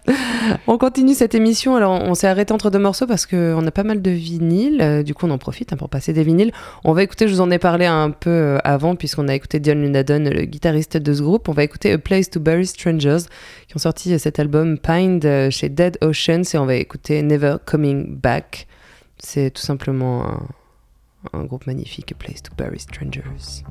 On 0.65 0.79
continue 0.79 1.13
cette 1.13 1.35
émission. 1.35 1.75
Alors, 1.75 2.01
on 2.01 2.15
s'est 2.15 2.25
arrêté 2.25 2.51
entre 2.53 2.71
deux 2.71 2.79
morceaux 2.79 3.05
parce 3.05 3.27
qu'on 3.27 3.65
a 3.65 3.71
pas 3.71 3.83
mal 3.83 4.01
de 4.01 4.09
vinyles. 4.09 4.81
Euh, 4.81 5.03
du 5.03 5.13
coup, 5.13 5.27
on 5.27 5.29
en 5.29 5.37
profite 5.37 5.71
hein, 5.71 5.77
pour 5.77 5.89
passer 5.89 6.11
des 6.11 6.23
vinyles. 6.23 6.51
On 6.83 6.93
va 6.93 7.03
écouter, 7.03 7.27
je 7.27 7.35
vous 7.35 7.41
en 7.41 7.51
ai 7.51 7.59
parlé 7.59 7.85
un 7.85 8.09
peu 8.09 8.31
euh, 8.31 8.57
avant, 8.63 8.95
puisqu'on 8.95 9.27
a 9.27 9.35
écouté 9.35 9.59
Dion 9.59 9.75
Lunadon, 9.75 10.23
le 10.23 10.45
guitariste 10.45 10.97
de 10.97 11.13
ce 11.13 11.21
groupe. 11.21 11.49
On 11.49 11.53
va 11.53 11.63
écouter 11.63 11.91
A 11.91 11.99
Place 11.99 12.31
to 12.31 12.39
Bury 12.39 12.65
Strangers, 12.65 13.25
qui 13.67 13.75
ont 13.75 13.79
sorti 13.79 14.11
euh, 14.13 14.17
cet 14.17 14.39
album 14.39 14.79
Pined 14.79 15.51
chez 15.51 15.69
Dead 15.69 15.99
Oceans. 16.01 16.55
Et 16.55 16.57
on 16.57 16.65
va 16.65 16.75
écouter 16.75 17.21
Never 17.21 17.57
Coming 17.63 18.15
Back. 18.15 18.65
C'est 19.19 19.51
tout 19.51 19.61
simplement 19.61 20.25
un, 20.25 21.39
un 21.39 21.43
groupe 21.43 21.67
magnifique, 21.67 22.11
A 22.11 22.15
Place 22.15 22.41
to 22.41 22.51
Bury 22.57 22.79
Strangers. 22.79 23.63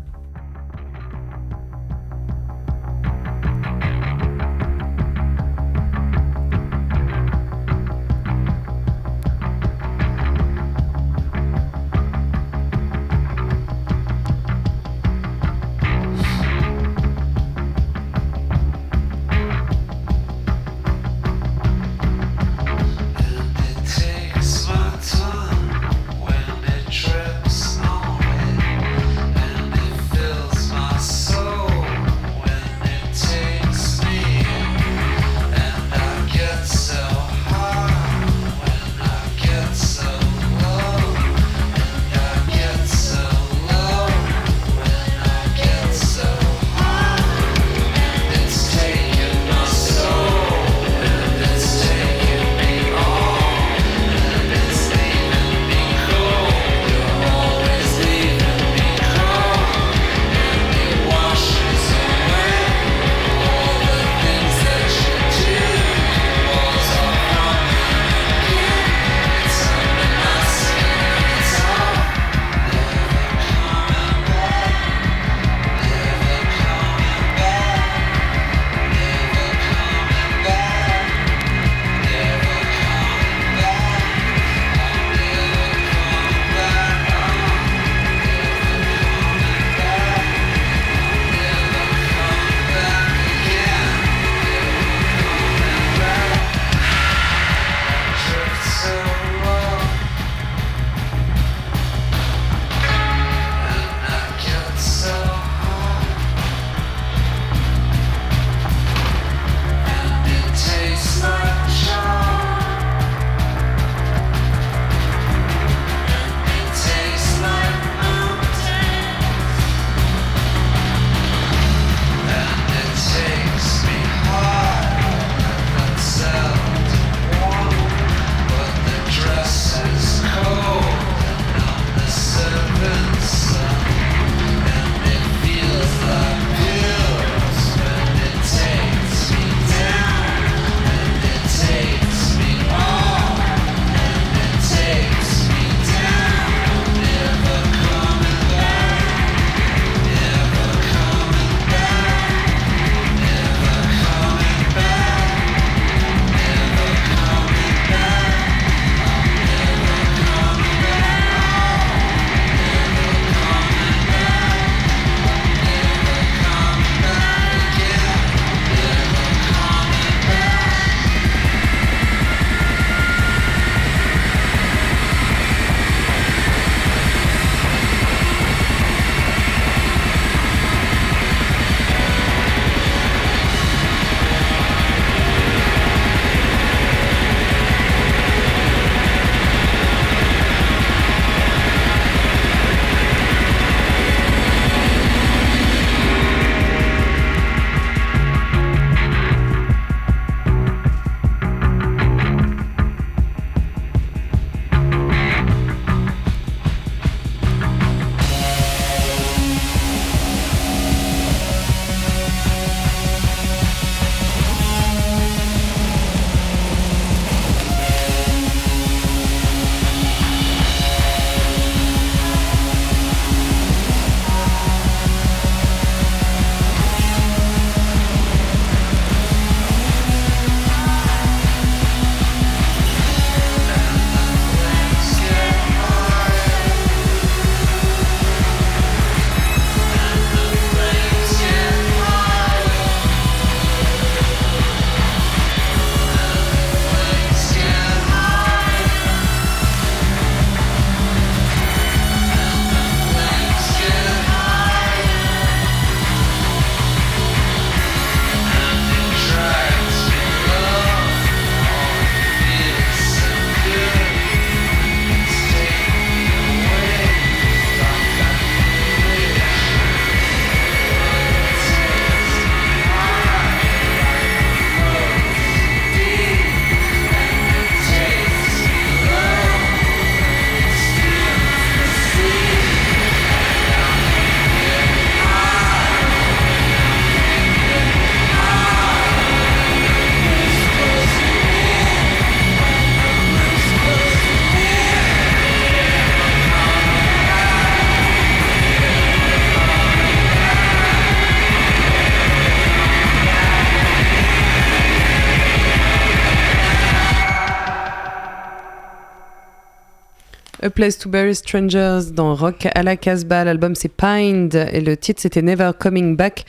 A 310.62 310.70
Place 310.70 310.98
to 310.98 311.08
Bury 311.08 311.34
Strangers 311.34 312.12
dans 312.12 312.34
Rock 312.34 312.68
à 312.74 312.82
la 312.82 312.96
Casbah. 312.96 313.44
L'album 313.44 313.74
c'est 313.74 313.88
Pined 313.88 314.54
et 314.54 314.80
le 314.80 314.96
titre 314.96 315.20
c'était 315.20 315.42
Never 315.42 315.72
Coming 315.78 316.16
Back. 316.16 316.44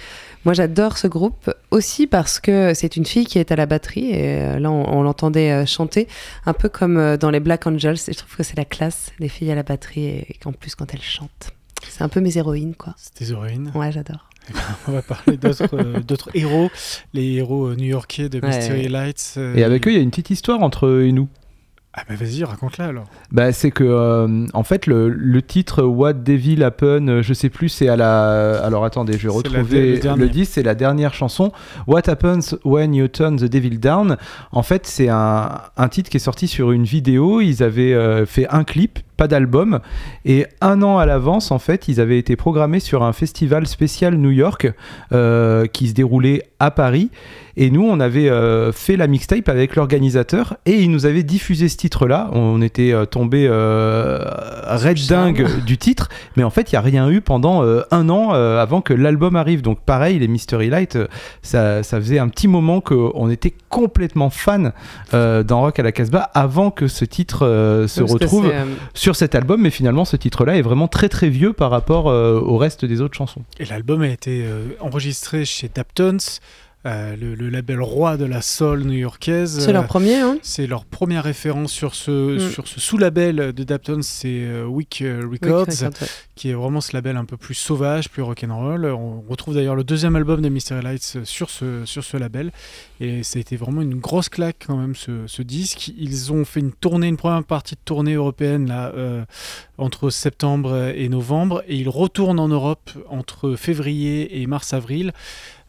Moi 0.46 0.54
j'adore 0.54 0.98
ce 0.98 1.08
groupe 1.08 1.52
aussi 1.72 2.06
parce 2.06 2.40
que 2.40 2.74
c'est 2.74 2.96
une 2.96 3.06
fille 3.06 3.26
qui 3.26 3.40
est 3.40 3.52
à 3.52 3.56
la 3.56 3.66
batterie 3.66 4.12
et 4.12 4.40
euh, 4.42 4.60
là 4.60 4.70
on, 4.72 4.98
on 4.98 5.02
l'entendait 5.02 5.52
euh, 5.52 5.66
chanter 5.66 6.08
un 6.46 6.54
peu 6.54 6.70
comme 6.70 6.98
euh, 6.98 7.18
dans 7.18 7.30
les 7.32 7.40
Black 7.40 7.66
Angels 7.66 7.96
et 8.08 8.14
je 8.14 8.18
trouve 8.18 8.36
que 8.36 8.44
c'est 8.44 8.58
la 8.58 8.66
classe 8.66 9.12
les 9.20 9.30
filles 9.30 9.52
à 9.52 9.56
la 9.56 9.64
batterie 9.64 10.06
et 10.06 10.38
qu'en 10.44 10.52
plus 10.52 10.76
quand 10.76 10.94
elles 10.94 11.02
chantent. 11.02 11.52
C'est 11.90 12.02
un 12.04 12.10
peu 12.10 12.20
mes 12.20 12.38
héroïnes 12.38 12.76
quoi. 12.76 12.94
C'est 12.98 13.18
des 13.20 13.32
héroïnes. 13.32 13.72
Ouais 13.74 13.92
j'adore. 13.92 14.30
On 14.90 14.92
va 14.92 15.02
parler 15.02 15.38
d'autres 15.38 15.70
euh, 15.74 16.02
d'autres 16.02 16.30
héros, 16.34 16.70
les 17.14 17.36
héros 17.36 17.74
new-yorkais 17.74 18.28
de 18.28 18.42
Ouais. 18.42 18.48
Mystery 18.58 18.90
Lights. 18.90 19.36
euh, 19.38 19.56
Et 19.56 19.64
avec 19.64 19.88
eux, 19.88 19.92
il 19.92 19.96
y 19.96 20.00
a 20.00 20.02
une 20.02 20.10
petite 20.10 20.30
histoire 20.32 20.62
entre 20.62 20.86
eux 20.88 21.06
et 21.06 21.14
nous. 21.14 21.30
Ah 21.96 22.02
bah 22.10 22.16
vas-y, 22.16 22.44
raconte-la 22.44 22.86
alors. 22.86 23.06
Bah, 23.32 23.52
c'est 23.52 23.70
que 23.70 23.84
euh, 23.84 24.48
en 24.54 24.64
fait 24.64 24.88
le, 24.88 25.10
le 25.10 25.42
titre 25.44 25.84
What 25.84 26.14
Devil 26.14 26.64
Happen, 26.64 27.08
euh, 27.08 27.22
je 27.22 27.34
sais 27.34 27.50
plus, 27.50 27.70
c'est 27.70 27.88
à 27.88 27.96
la. 27.96 28.64
Alors 28.64 28.84
attendez, 28.84 29.14
je 29.20 29.28
vais 29.28 29.34
retrouver 29.34 30.00
le 30.02 30.16
le. 30.16 30.30
10, 30.30 30.46
c'est 30.46 30.64
la 30.64 30.74
dernière 30.74 31.14
chanson. 31.14 31.52
What 31.86 32.10
Happens 32.10 32.56
When 32.66 32.96
You 32.96 33.10
Turn 33.10 33.38
the 33.38 33.46
Devil 33.46 33.78
Down. 33.78 34.18
En 34.52 34.64
fait, 34.64 34.88
c'est 34.88 35.10
un, 35.10 35.62
un 35.78 35.88
titre 35.88 36.10
qui 36.10 36.18
est 36.18 36.20
sorti 36.20 36.48
sur 36.48 36.72
une 36.72 36.84
vidéo. 36.84 37.42
Ils 37.42 37.62
avaient 37.62 37.94
euh, 37.94 38.26
fait 38.26 38.48
un 38.50 38.64
clip, 38.64 38.98
pas 39.24 39.30
d'album, 39.30 39.80
et 40.26 40.46
un 40.60 40.82
an 40.82 40.98
à 40.98 41.06
l'avance, 41.06 41.52
en 41.52 41.60
fait, 41.60 41.88
ils 41.88 42.02
avaient 42.02 42.20
été 42.20 42.36
programmés 42.36 42.82
sur 42.82 43.04
un 43.04 43.14
festival 43.14 43.68
spécial 43.68 44.16
New 44.16 44.32
York 44.32 44.70
euh, 45.14 45.66
qui 45.66 45.88
se 45.88 45.94
déroulait 45.94 46.44
à 46.60 46.72
Paris. 46.72 47.10
Et 47.56 47.70
nous, 47.70 47.86
on 47.88 48.00
avait 48.00 48.30
euh, 48.30 48.72
fait 48.72 48.98
la 48.98 49.06
mixtape 49.06 49.48
avec 49.48 49.76
l'organisateur 49.76 50.58
et 50.66 50.82
il 50.82 50.90
nous 50.90 51.06
avait 51.06 51.22
diffusé 51.22 51.70
ce 51.70 51.78
titre-là. 51.78 52.30
On 52.34 52.64
était 52.64 52.92
euh, 52.92 53.06
tombé 53.06 53.46
euh, 53.48 54.26
red 54.66 54.98
dingue 55.08 55.48
du 55.64 55.78
titre, 55.78 56.10
mais 56.36 56.44
en 56.44 56.50
fait, 56.50 56.72
il 56.72 56.76
n'y 56.76 56.80
a 56.80 56.82
rien 56.82 57.10
eu 57.10 57.22
pendant 57.22 57.64
un 57.92 58.10
an 58.10 58.32
avant 58.32 58.82
que 58.82 58.94
l'album 58.94 59.36
arrive. 59.36 59.62
Donc, 59.62 59.80
pareil, 59.82 60.20
les 60.20 60.28
Mystery 60.28 60.70
Light, 60.70 60.98
ça, 61.44 61.84
ça 61.84 62.00
faisait 62.00 62.20
un 62.20 62.28
petit 62.28 62.48
moment 62.48 62.82
qu'on 62.82 63.30
était 63.30 63.54
complètement 63.70 64.30
fan 64.30 64.74
dans 65.12 65.62
Rock 65.62 65.80
à 65.80 65.84
la 65.84 65.92
Casbah 65.92 66.30
avant 66.34 66.72
que 66.72 66.88
ce 66.88 67.06
titre 67.06 67.46
se 67.88 68.00
Parce 68.02 68.14
retrouve 68.14 68.52
euh, 68.52 68.66
cet 69.16 69.36
album. 69.36 69.62
Mais 69.62 69.70
finalement, 69.70 70.06
ce 70.06 70.16
titre-là 70.16 70.58
est 70.58 70.62
vraiment 70.62 70.88
très 70.88 71.10
très 71.10 71.30
vieux 71.30 71.54
par 71.54 71.72
rapport 71.72 72.10
euh, 72.10 72.40
au 72.40 72.58
reste 72.58 72.86
des 72.86 73.02
autres 73.02 73.16
chansons. 73.16 73.44
Et 73.60 73.66
l'album 73.66 74.02
a 74.02 74.10
été 74.10 74.44
euh, 74.44 74.70
enregistré 74.80 75.46
chez 75.46 75.70
Daptones, 75.74 76.20
euh, 76.86 77.16
le, 77.16 77.36
le 77.36 77.50
label 77.50 77.80
roi 77.82 78.18
de 78.18 78.26
la 78.26 78.42
soul 78.42 78.84
new-yorkaise. 78.84 79.60
C'est 79.60 79.72
leur 79.74 79.84
Euh, 79.84 79.88
premier 79.88 80.16
hein. 80.16 80.38
C'est 80.42 80.68
leur 80.68 80.86
première 80.86 81.24
référence 81.24 81.72
sur 81.72 81.96
ce, 81.96 82.36
Mm. 82.36 82.52
sur 82.52 82.68
ce 82.68 82.80
sous-label 82.80 83.54
de 83.54 83.64
Daptones, 83.64 84.04
c'est 84.04 84.28
euh, 84.30 84.64
euh, 84.64 84.68
Records, 84.68 85.30
Oui, 85.30 85.38
Records, 85.42 85.68
ouais. 85.68 86.08
qui 86.36 86.50
est 86.50 86.54
vraiment 86.54 86.82
ce 86.82 86.94
label 86.94 87.16
un 87.18 87.26
peu 87.26 87.38
plus 87.38 87.54
sauvage, 87.56 88.10
plus 88.10 88.22
rock'n'roll. 88.22 88.86
On 88.86 89.22
retrouve 89.30 89.56
d'ailleurs 89.56 89.76
le 89.76 89.84
deuxième 89.84 90.16
album 90.16 90.42
des 90.42 90.50
Mystery 90.50 90.84
Lights 90.84 91.20
sur 91.24 91.50
ce, 91.50 91.86
sur 91.86 92.04
ce 92.04 92.18
label. 92.18 92.52
Et 93.00 93.24
ça 93.24 93.38
a 93.38 93.42
été 93.42 93.56
vraiment 93.56 93.82
une 93.82 93.96
grosse 94.00 94.30
claque 94.30 94.66
quand 94.68 94.78
même 94.78 94.96
ce, 94.96 95.26
ce 95.28 95.42
disque. 95.42 95.90
Ils 95.98 96.32
ont 96.34 96.44
fait 96.46 96.60
une 96.60 96.72
tournée, 96.74 97.08
une 97.08 97.18
première 97.18 97.44
partie 97.44 97.76
de 97.76 97.80
tournée 97.84 98.14
européenne 98.14 98.68
là, 98.68 98.92
euh, 98.96 99.24
entre 99.78 100.10
septembre 100.10 100.92
et 100.96 101.08
novembre. 101.10 101.64
Et 101.68 101.76
ils 101.78 101.90
retournent 101.90 102.40
en 102.40 102.48
Europe 102.50 102.92
entre 103.10 103.56
février 103.56 104.42
et 104.42 104.48
mars-avril. 104.48 105.12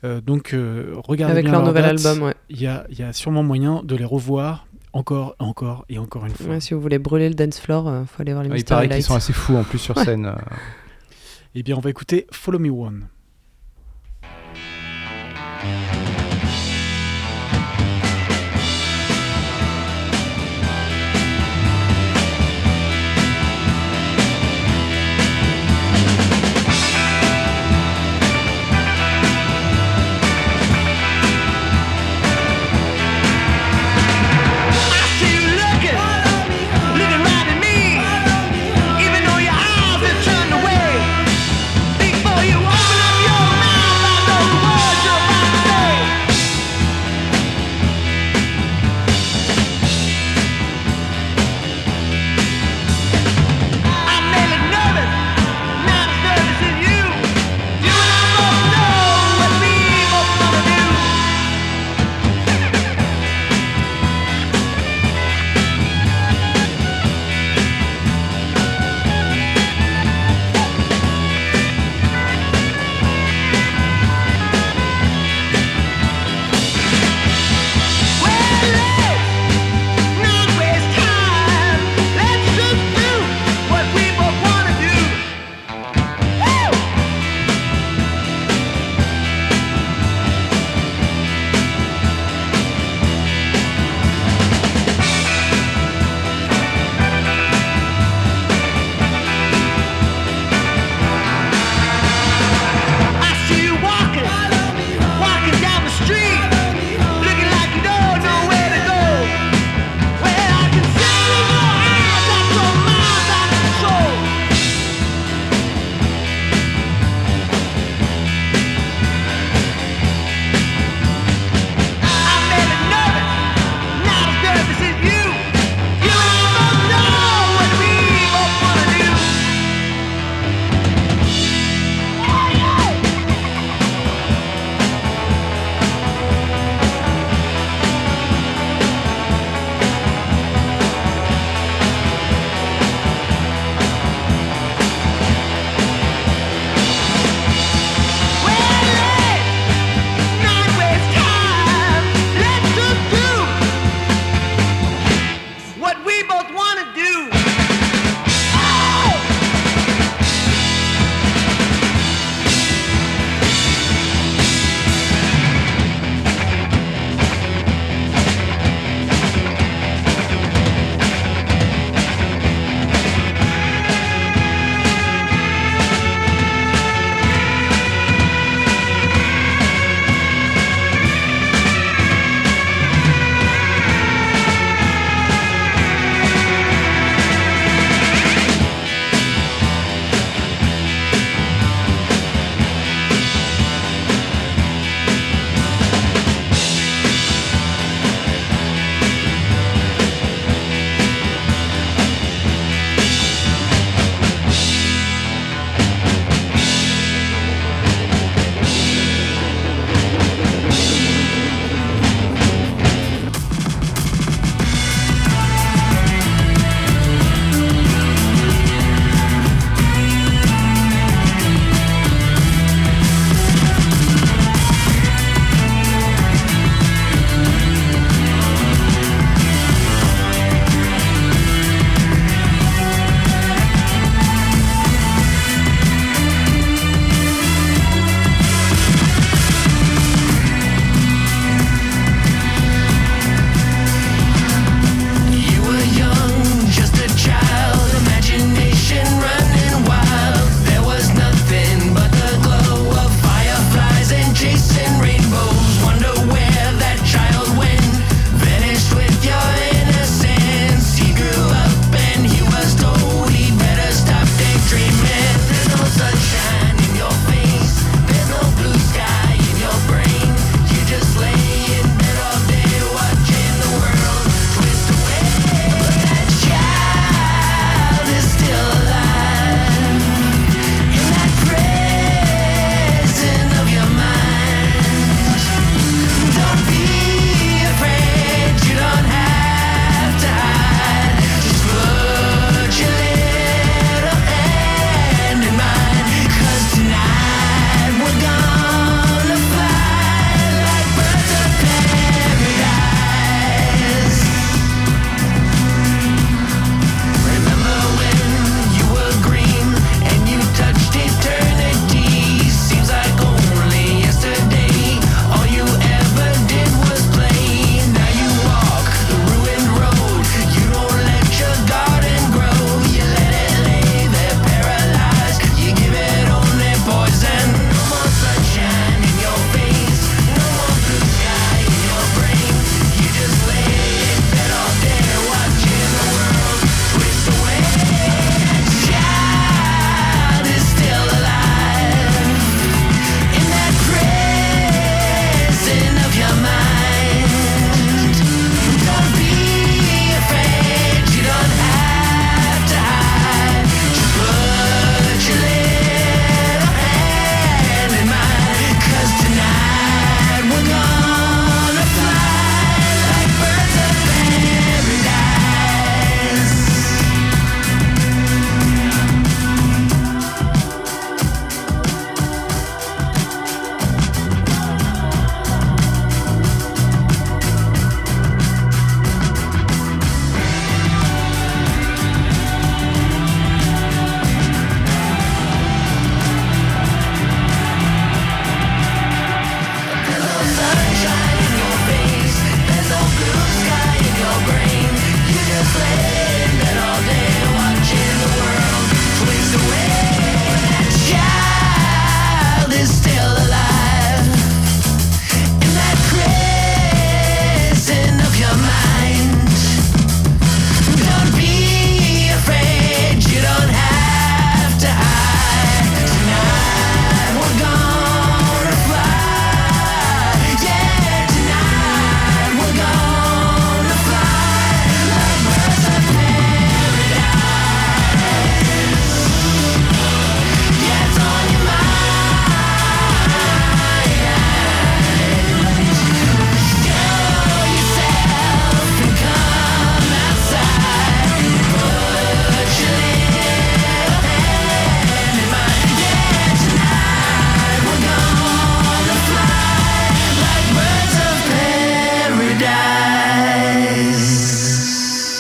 Euh, 0.05 0.21
donc 0.21 0.53
euh, 0.53 0.93
regardez 1.07 1.33
Avec 1.33 1.45
bien 1.47 1.53
leur 1.55 1.65
nouvel 1.65 1.85
album 1.85 2.23
ouais. 2.23 2.35
Il 2.51 2.61
y 2.61 2.67
a, 2.67 2.85
il 2.91 2.99
y 2.99 3.03
a 3.03 3.13
sûrement 3.13 3.43
moyen 3.43 3.83
de 3.83 3.97
les 3.97 4.05
revoir 4.05 4.67
encore, 4.93 5.35
encore 5.39 5.85
et 5.89 5.99
encore 5.99 6.27
une 6.27 6.35
fois. 6.35 6.47
Ouais, 6.47 6.61
si 6.61 6.75
vous 6.75 6.81
voulez 6.81 6.99
brûler 6.99 7.29
le 7.29 7.35
dance 7.35 7.59
floor, 7.59 7.89
euh, 7.89 8.05
faut 8.05 8.21
aller 8.23 8.33
voir 8.33 8.45
les 8.45 8.51
Ah, 8.53 8.57
il 8.57 8.65
paraît 8.65 8.89
qu'ils 8.89 9.03
sont 9.03 9.15
assez 9.15 9.33
fous 9.33 9.57
en 9.57 9.65
plus 9.65 9.79
sur 9.79 9.97
Ouais. 9.97 10.05
scène. 10.05 10.27
euh. 10.27 10.35
Eh 11.55 11.63
bien, 11.63 11.77
on 11.77 11.81
va 11.81 11.91
écouter 11.91 12.27
Follow 12.31 12.59
Me 12.59 12.69
One. 12.71 13.07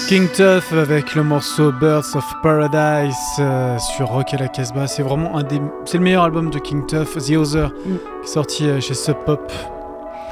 King 0.08 0.28
Tuff 0.28 0.72
avec 0.72 1.14
le 1.14 1.22
morceau 1.24 1.72
Birds 1.72 2.14
of 2.14 2.24
Paradise 2.42 3.14
euh, 3.38 3.78
sur 3.78 4.08
Rock 4.08 4.34
à 4.34 4.36
la 4.36 4.48
Casbah. 4.48 4.86
C'est 4.86 5.02
vraiment 5.02 5.36
un 5.38 5.42
des. 5.42 5.60
C'est 5.86 5.96
le 5.98 6.04
meilleur 6.04 6.24
album 6.24 6.50
de 6.50 6.58
King 6.58 6.84
Tuff, 6.86 7.16
The 7.16 7.32
Other, 7.36 7.68
Mm. 7.70 7.96
qui 8.22 8.28
est 8.28 8.32
sorti 8.32 8.68
euh, 8.68 8.80
chez 8.80 8.94
Sub 8.94 9.16
Pop 9.24 9.50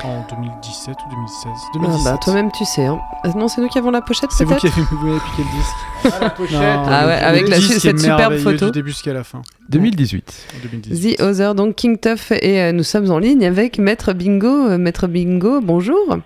en 0.05 0.27
2017 0.37 0.95
ou 0.95 1.11
2016. 1.11 1.53
Ah 1.55 1.69
2017. 1.75 2.05
bah 2.05 2.19
toi-même 2.23 2.51
tu 2.53 2.65
sais. 2.65 2.85
Hein. 2.85 2.99
Ah, 3.25 3.29
non, 3.37 3.49
c'est 3.49 3.61
nous 3.63 3.69
qui 3.69 3.79
avons 3.79 3.91
la 3.91 4.03
pochette 4.03 4.31
c'est 4.33 4.45
vous 4.45 4.51
peut-être 4.51 4.61
qui 4.75 4.81
avez, 4.81 4.87
vous 4.93 5.09
avez 5.09 5.19
piqué 5.21 5.43
le 5.43 5.59
disque. 5.59 5.77
Ah, 6.05 6.25
la 6.25 6.31
pochette. 6.31 6.59
Non, 6.61 6.85
Ah 6.89 7.07
ouais, 7.07 7.21
le 7.21 7.27
avec 7.27 7.49
la- 7.49 7.61
cette 7.61 7.99
superbe 7.99 8.37
photo. 8.39 8.67
Du 8.67 8.73
début 8.73 8.91
jusqu'à 8.91 9.13
la 9.15 9.25
fin. 9.25 9.41
2018. 9.71 10.47
en 10.59 10.63
2018. 10.69 11.17
The 11.17 11.21
Other, 11.23 11.55
donc 11.55 11.77
King 11.77 11.99
Tuff, 11.99 12.31
et 12.33 12.61
euh, 12.61 12.73
nous 12.73 12.83
sommes 12.85 13.11
en 13.11 13.19
ligne 13.19 13.45
avec 13.47 13.79
Maître 13.79 14.13
Bingo. 14.13 14.69
Euh, 14.69 14.79
Maître 14.79 15.07
Bingo, 15.07 15.61
bonjour. 15.63 16.19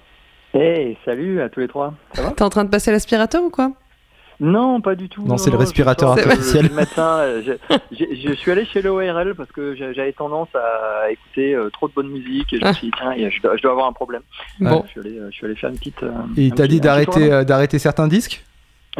Hey, 0.58 0.96
salut 1.04 1.40
à 1.42 1.48
tous 1.48 1.60
les 1.60 1.68
trois. 1.68 1.92
Ça 2.14 2.22
va? 2.22 2.30
T'es 2.30 2.42
en 2.42 2.48
train 2.48 2.64
de 2.64 2.70
passer 2.70 2.90
l'aspirateur 2.90 3.42
ou 3.42 3.50
quoi? 3.50 3.72
Non, 4.40 4.80
pas 4.80 4.94
du 4.94 5.08
tout. 5.08 5.22
Non, 5.26 5.38
c'est 5.38 5.50
le 5.50 5.56
respirateur 5.56 6.10
artificiel. 6.10 6.70
matin, 6.72 7.18
euh, 7.20 7.56
je, 7.90 8.32
suis 8.34 8.50
allé 8.50 8.66
chez 8.66 8.82
l'ORL 8.82 9.34
parce 9.34 9.50
que 9.50 9.74
j'a- 9.74 9.92
j'avais 9.94 10.12
tendance 10.12 10.48
à 10.54 11.10
écouter 11.10 11.54
euh, 11.54 11.70
trop 11.70 11.88
de 11.88 11.94
bonne 11.94 12.08
musique 12.08 12.52
et 12.52 12.58
je 12.60 12.64
me 12.66 12.72
suis 12.74 12.88
dit, 12.88 12.92
tiens, 12.98 13.14
je 13.30 13.40
dois, 13.40 13.56
je 13.56 13.62
dois 13.62 13.72
avoir 13.72 13.86
un 13.86 13.92
problème. 13.94 14.22
Bon. 14.60 14.84
Je, 14.86 14.90
suis 14.90 15.00
allé, 15.00 15.18
euh, 15.18 15.28
je 15.30 15.36
suis 15.36 15.46
allé 15.46 15.54
faire 15.56 15.70
une 15.70 15.78
petite. 15.78 16.02
euh, 16.02 16.10
Et 16.36 16.46
il 16.46 16.54
t'a 16.54 16.66
dit 16.66 16.80
d'arrêter 16.80 17.78
certains 17.78 18.08
disques? 18.08 18.44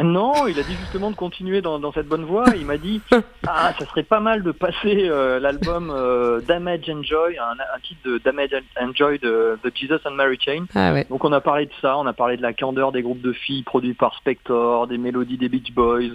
Non, 0.03 0.45
il 0.47 0.59
a 0.59 0.63
dit 0.63 0.75
justement 0.75 1.09
de 1.09 1.15
continuer 1.15 1.61
dans, 1.61 1.79
dans 1.79 1.91
cette 1.91 2.07
bonne 2.07 2.23
voie. 2.25 2.45
Il 2.55 2.65
m'a 2.65 2.77
dit 2.77 3.01
ah 3.47 3.73
ça 3.79 3.85
serait 3.87 4.03
pas 4.03 4.19
mal 4.19 4.43
de 4.43 4.51
passer 4.51 5.07
euh, 5.09 5.39
l'album 5.39 5.89
euh, 5.89 6.39
Damage 6.41 6.89
and 6.89 7.01
Joy, 7.03 7.37
un, 7.39 7.53
un 7.53 7.79
titre 7.81 8.01
de 8.05 8.17
Damage 8.19 8.51
and 8.79 8.91
Joy 8.93 9.17
de, 9.19 9.57
de 9.63 9.71
Jesus 9.73 9.99
and 10.05 10.11
Mary 10.11 10.37
Chain. 10.39 10.65
Ah 10.75 10.93
ouais. 10.93 11.05
Donc 11.09 11.25
on 11.25 11.31
a 11.33 11.41
parlé 11.41 11.65
de 11.65 11.71
ça, 11.81 11.97
on 11.97 12.05
a 12.05 12.13
parlé 12.13 12.37
de 12.37 12.41
la 12.43 12.53
candeur 12.53 12.91
des 12.91 13.01
groupes 13.01 13.21
de 13.21 13.33
filles 13.33 13.63
produits 13.63 13.93
par 13.95 14.15
Spector, 14.17 14.85
des 14.87 14.97
mélodies 14.99 15.37
des 15.37 15.49
Beach 15.49 15.71
Boys. 15.73 16.13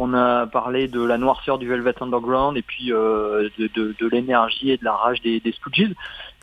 On 0.00 0.14
a 0.14 0.46
parlé 0.46 0.86
de 0.86 1.02
la 1.02 1.18
noirceur 1.18 1.58
du 1.58 1.68
Velvet 1.68 1.94
Underground 2.00 2.56
et 2.56 2.62
puis 2.62 2.92
euh, 2.92 3.48
de, 3.58 3.68
de- 3.74 3.96
de 3.98 4.06
l'énergie 4.08 4.70
et 4.70 4.76
de 4.76 4.84
la 4.84 4.92
rage 4.92 5.20
des, 5.22 5.40
des 5.40 5.50
Stooges. 5.52 5.90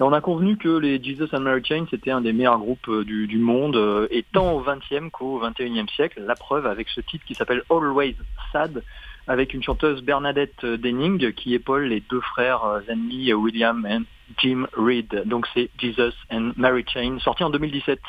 On 0.02 0.12
a 0.12 0.20
convenu 0.20 0.58
que 0.58 0.78
les 0.78 1.02
Jesus 1.02 1.30
and 1.32 1.39
Mary 1.39 1.64
Chain 1.64 1.86
c'était 1.89 2.12
un 2.12 2.20
des 2.20 2.34
meilleurs 2.34 2.60
groupes 2.60 2.89
euh, 2.89 3.06
du, 3.06 3.38
monde, 3.38 3.78
euh, 3.78 4.08
et 4.12 4.24
tant 4.24 4.52
au 4.52 4.62
20e 4.62 5.10
qu'au 5.10 5.41
21e 5.41 5.89
siècle. 5.89 6.22
La 6.26 6.36
preuve 6.36 6.66
avec 6.68 6.89
ce 6.89 7.00
titre 7.00 7.24
qui 7.26 7.34
s'appelle 7.34 7.64
Always 7.70 8.16
Sad, 8.52 8.84
avec 9.28 9.54
une 9.54 9.64
chanteuse 9.64 10.02
Bernadette 10.02 10.66
Denning 10.66 11.32
qui 11.34 11.54
épaule 11.54 11.86
les 11.86 12.02
deux 12.02 12.22
frères 12.22 12.66
euh, 12.66 12.82
ennemis 12.89 13.32
euh, 13.32 13.36
William 13.36 13.86
et 13.86 14.00
Jim 14.38 14.68
Reed. 14.74 15.24
Donc 15.26 15.48
c'est 15.54 15.70
Jesus 15.78 16.14
and 16.32 16.52
Mary 16.58 16.84
Chain, 16.88 17.18
sorti 17.20 17.43
en 17.43 17.50
2017. 17.50 18.00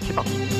C'est 0.00 0.14
parti. 0.14 0.57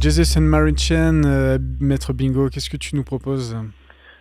Jesus 0.00 0.34
and 0.38 0.42
Mary 0.42 0.74
Chain, 0.76 1.24
euh, 1.24 1.58
Maître 1.78 2.14
Bingo, 2.14 2.48
qu'est-ce 2.48 2.70
que 2.70 2.78
tu 2.78 2.96
nous 2.96 3.04
proposes 3.04 3.54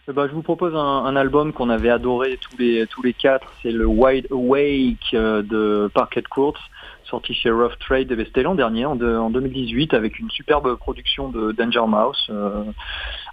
Eh 0.09 0.11
ben, 0.11 0.27
je 0.27 0.33
vous 0.33 0.41
propose 0.41 0.75
un, 0.75 1.15
album 1.15 1.53
qu'on 1.53 1.69
avait 1.69 1.89
adoré 1.89 2.37
tous 2.37 2.57
les 2.57 2.85
tous 2.87 3.01
les 3.01 3.13
quatre. 3.13 3.47
C'est 3.61 3.71
le 3.71 3.85
Wide 3.85 4.27
Awake 4.29 5.13
euh, 5.13 5.41
de 5.41 5.89
Parquet 5.93 6.23
Courts, 6.29 6.59
sorti 7.05 7.33
chez 7.33 7.49
Rough 7.49 7.77
Trade. 7.79 8.13
C'était 8.17 8.43
l'an 8.43 8.55
dernier, 8.55 8.85
en, 8.85 8.97
de- 8.97 9.15
en 9.15 9.29
2018, 9.29 9.93
avec 9.93 10.19
une 10.19 10.29
superbe 10.29 10.75
production 10.75 11.29
de 11.29 11.53
Danger 11.53 11.87
Mouse. 11.87 12.27
euh, 12.29 12.63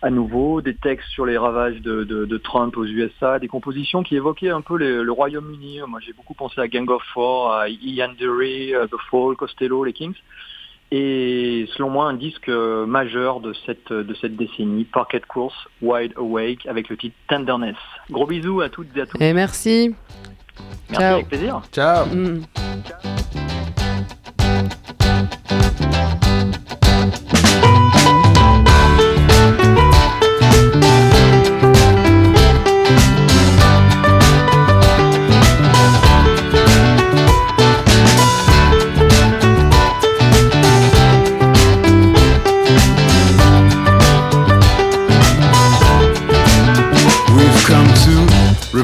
à 0.03 0.11
nouveau, 0.11 0.61
des 0.61 0.75
textes 0.75 1.09
sur 1.09 1.27
les 1.27 1.39
ravages 1.39 1.81
de, 1.81 2.37
Trump 2.45 2.77
aux 2.77 2.85
USA, 2.85 3.41
des 3.41 3.49
compositions 3.49 4.05
qui 4.05 4.15
évoquaient 4.15 4.51
un 4.51 4.61
peu 4.61 4.77
le 4.79 5.11
Royaume-Uni. 5.11 5.81
Moi, 5.89 5.99
j'ai 6.01 6.13
beaucoup 6.13 6.35
pensé 6.35 6.61
à 6.61 6.69
Gang 6.69 6.89
of 6.91 7.03
Four, 7.13 7.53
à 7.53 7.69
Ian 7.69 8.13
Dury, 8.17 8.73
The 8.89 8.97
Fall, 9.11 9.35
Costello, 9.35 9.83
les 9.83 9.93
Kings. 9.93 10.15
Et 10.93 11.67
selon 11.77 11.91
moi, 11.91 12.07
un 12.07 12.15
disque 12.15 12.49
euh, 12.49 12.87
majeur 12.87 13.41
de 13.41 13.53
cette, 13.67 13.93
de 13.93 14.15
cette 14.21 14.37
décennie, 14.37 14.85
Parquet 14.85 15.21
Course, 15.27 15.57
Wide 15.83 16.13
Awake, 16.17 16.67
avec 16.67 16.89
le 16.89 16.97
titre 16.97 17.17
Tenderness. 17.29 17.77
Gros 18.11 18.27
bisous 18.27 18.61
à 18.61 18.69
toutes 18.69 18.97
et 18.97 19.01
à 19.01 19.07
tous. 19.07 19.21
Et 19.21 19.33
merci. 19.33 19.95
Merci 20.89 21.03
ciao. 21.03 21.15
avec 21.15 21.29
plaisir. 21.29 21.61
Ciao 21.73 22.07
Mm. 22.07 22.43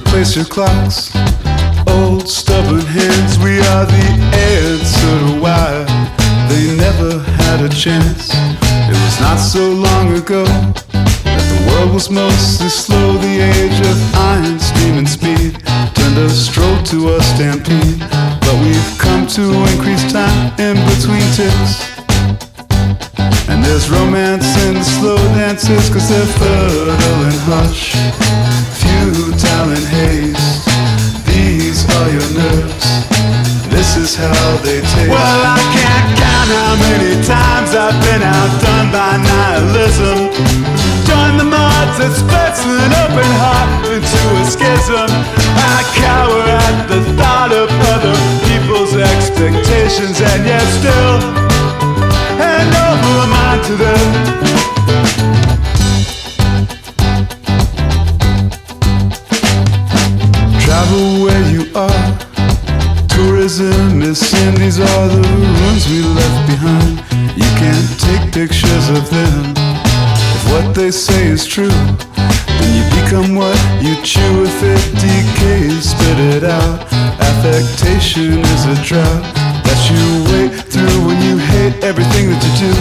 Pressure 0.00 0.44
clocks. 0.44 1.10
Old 1.86 2.28
stubborn 2.28 2.80
hands, 2.80 3.38
we 3.38 3.60
are 3.60 3.84
the 3.84 4.06
answer 4.56 5.14
to 5.26 5.40
why 5.40 5.84
they 6.48 6.76
never 6.76 7.20
had 7.42 7.60
a 7.60 7.68
chance. 7.68 8.30
It 8.88 8.96
was 8.96 9.20
not 9.20 9.36
so 9.36 9.68
long 9.68 10.16
ago 10.16 10.44
that 11.24 11.44
the 11.52 11.60
world 11.70 11.92
was 11.92 12.10
mostly 12.10 12.68
slow. 12.68 13.18
The 13.18 13.40
age 13.40 13.80
of 13.84 14.14
iron, 14.14 14.58
steam, 14.58 14.96
and 14.96 15.08
speed 15.08 15.60
turned 15.94 16.18
a 16.18 16.28
stroll 16.30 16.82
to 16.84 17.16
a 17.16 17.22
stampede. 17.22 18.00
But 18.40 18.56
we've 18.64 18.92
come 18.98 19.26
to 19.36 19.44
increase 19.72 20.10
time 20.12 20.52
in 20.58 20.76
between 20.88 21.26
ticks. 21.36 21.92
And 23.48 23.62
there's 23.62 23.90
romance 23.90 24.48
in 24.64 24.74
the 24.74 24.84
slow 24.84 25.18
dances, 25.36 25.90
cause 25.92 26.08
they're 26.08 26.32
fertile 26.40 27.20
and 27.28 27.38
hush, 27.44 27.92
futile 29.02 29.74
and 29.74 29.86
haste. 29.90 30.70
These 31.26 31.82
are 31.90 32.08
your 32.14 32.30
nerves, 32.38 32.86
this 33.74 33.96
is 33.96 34.14
how 34.14 34.56
they 34.62 34.78
taste. 34.80 35.10
Well, 35.10 35.42
I 35.42 35.58
can't 35.74 36.08
count 36.14 36.48
how 36.54 36.74
many 36.86 37.18
times 37.26 37.74
I've 37.74 37.98
been 38.06 38.22
outdone 38.22 38.88
by 38.94 39.12
nihilism. 39.18 40.30
Join 41.08 41.32
the 41.42 41.48
mods 41.50 41.98
that 41.98 42.14
splits 42.14 42.62
an 42.62 42.92
open 43.02 43.30
heart 43.42 43.70
into 43.90 44.20
a 44.38 44.44
schism. 44.46 45.10
I 45.58 45.82
cower 45.98 46.42
at 46.46 46.76
the 46.86 47.00
thought 47.18 47.50
of 47.50 47.68
other 47.90 48.14
people's 48.46 48.94
expectations, 48.94 50.20
and 50.20 50.46
yet 50.46 50.66
still 50.78 51.18
hand 52.38 52.70
over 52.86 53.02
to 53.62 53.76
them. 53.76 54.71
Travel 60.72 61.24
where 61.24 61.46
you 61.52 61.64
are. 61.76 62.18
Tourism 63.06 64.00
is 64.00 64.16
sin. 64.16 64.54
These 64.54 64.80
are 64.80 65.06
the 65.06 65.20
ruins 65.20 65.84
we 65.86 66.00
left 66.00 66.40
behind. 66.48 66.96
You 67.36 67.50
can't 67.60 67.90
take 68.00 68.32
pictures 68.32 68.88
of 68.88 69.04
them. 69.10 69.52
If 70.32 70.42
what 70.50 70.74
they 70.74 70.90
say 70.90 71.26
is 71.26 71.44
true, 71.44 71.76
then 72.56 72.70
you 72.72 72.84
become 73.02 73.36
what 73.36 73.58
you 73.84 74.00
chew. 74.00 74.48
If 74.48 74.62
it 74.64 74.82
decays, 74.96 75.90
spit 75.90 76.18
it 76.36 76.44
out. 76.44 76.80
Affectation 77.20 78.40
is 78.40 78.64
a 78.64 78.76
drought 78.82 79.24
that 79.68 79.80
you 79.92 80.02
wait 80.32 80.52
through 80.72 80.98
when 81.04 81.20
you 81.20 81.36
hate 81.36 81.84
everything 81.84 82.30
that 82.32 82.42
you 82.48 82.52
do. 82.64 82.72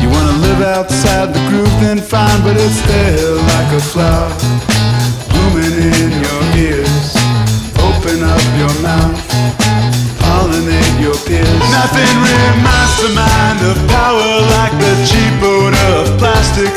You 0.00 0.08
wanna 0.14 0.38
live 0.46 0.62
outside 0.62 1.34
the 1.34 1.42
groove, 1.50 1.74
then 1.82 1.98
fine, 1.98 2.40
but 2.44 2.56
it's 2.56 2.80
there 2.86 3.34
like 3.34 3.72
a 3.72 3.80
flower 3.80 4.77
in 5.84 6.10
your 6.10 6.42
ears. 6.58 7.14
Open 7.78 8.18
up 8.26 8.42
your 8.58 8.74
mouth, 8.82 9.18
pollinate 10.22 10.96
your 10.98 11.14
peers. 11.26 11.62
Nothing 11.70 12.14
reminds 12.18 12.96
the 13.02 13.10
mind 13.14 13.60
of 13.70 13.76
power 13.86 14.30
like 14.58 14.74
the 14.82 14.94
cheap 15.06 15.34
odor 15.42 15.88
of 16.02 16.06
plastic. 16.18 16.72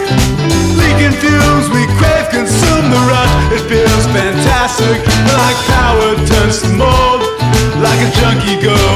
Leaking 0.78 1.16
fumes, 1.18 1.68
we 1.74 1.90
crave, 1.98 2.30
consume 2.30 2.88
the 2.94 3.02
rut. 3.10 3.30
It 3.56 3.64
feels 3.66 4.06
fantastic, 4.14 5.02
like 5.34 5.58
power 5.66 6.16
turns 6.30 6.62
to 6.62 6.70
mold. 6.70 7.22
Like 7.82 8.00
a 8.06 8.10
junkie 8.22 8.62
going 8.62 8.91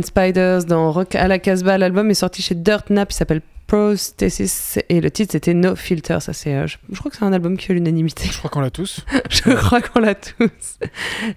Spiders 0.00 0.64
dans 0.64 0.90
Rock 0.90 1.14
à 1.14 1.28
la 1.28 1.38
Casbah. 1.38 1.76
L'album 1.76 2.10
est 2.10 2.14
sorti 2.14 2.40
chez 2.40 2.54
Dirt 2.54 2.88
Nap, 2.88 3.10
il 3.10 3.14
s'appelle 3.14 3.42
Prosthesis 3.72 4.78
et 4.90 5.00
le 5.00 5.10
titre 5.10 5.32
c'était 5.32 5.54
No 5.54 5.74
Filter. 5.74 6.18
Ça, 6.20 6.34
c'est, 6.34 6.54
euh, 6.54 6.66
je, 6.66 6.76
je 6.92 6.98
crois 6.98 7.10
que 7.10 7.16
c'est 7.16 7.24
un 7.24 7.32
album 7.32 7.56
qui 7.56 7.64
fait 7.64 7.72
l'unanimité. 7.72 8.24
Je 8.30 8.36
crois 8.36 8.50
qu'on 8.50 8.60
l'a 8.60 8.68
tous. 8.68 9.00
Je 9.30 9.54
crois 9.54 9.80
qu'on 9.80 10.00
l'a 10.00 10.14
tous. 10.14 10.78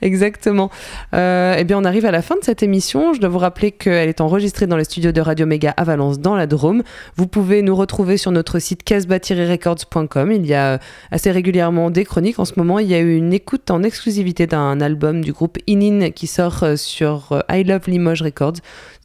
Exactement. 0.01 0.69
Euh, 1.13 1.55
eh 1.57 1.63
bien, 1.63 1.77
on 1.77 1.86
arrive 1.86 2.05
à 2.05 2.11
la 2.11 2.21
fin 2.21 2.36
de 2.36 2.43
cette 2.43 2.61
émission. 2.61 3.13
Je 3.13 3.21
dois 3.21 3.29
vous 3.29 3.38
rappeler 3.38 3.71
qu'elle 3.71 4.09
est 4.09 4.19
enregistrée 4.19 4.67
dans 4.67 4.75
les 4.75 4.83
studios 4.83 5.13
de 5.13 5.21
Radio 5.21 5.45
Méga 5.45 5.73
à 5.77 5.86
Valence, 5.86 6.19
dans 6.19 6.36
la 6.36 6.45
Drôme. 6.45 6.83
Vous 7.15 7.25
pouvez 7.25 7.61
nous 7.61 7.73
retrouver 7.73 8.17
sur 8.17 8.31
notre 8.31 8.59
site 8.59 8.83
casbah-records.com. 8.83 10.33
Il 10.33 10.45
y 10.45 10.53
a 10.53 10.73
euh, 10.73 10.77
assez 11.11 11.31
régulièrement 11.31 11.89
des 11.89 12.03
chroniques. 12.03 12.39
En 12.39 12.45
ce 12.45 12.55
moment, 12.57 12.79
il 12.79 12.88
y 12.88 12.95
a 12.95 12.99
eu 12.99 13.15
une 13.15 13.31
écoute 13.31 13.71
en 13.71 13.81
exclusivité 13.81 14.45
d'un 14.45 14.81
album 14.81 15.23
du 15.23 15.31
groupe 15.31 15.57
Inin 15.67 16.11
qui 16.11 16.27
sort 16.27 16.65
sur 16.75 17.41
I 17.49 17.63
Love 17.63 17.83
Limoges 17.88 18.23
Records. 18.23 18.57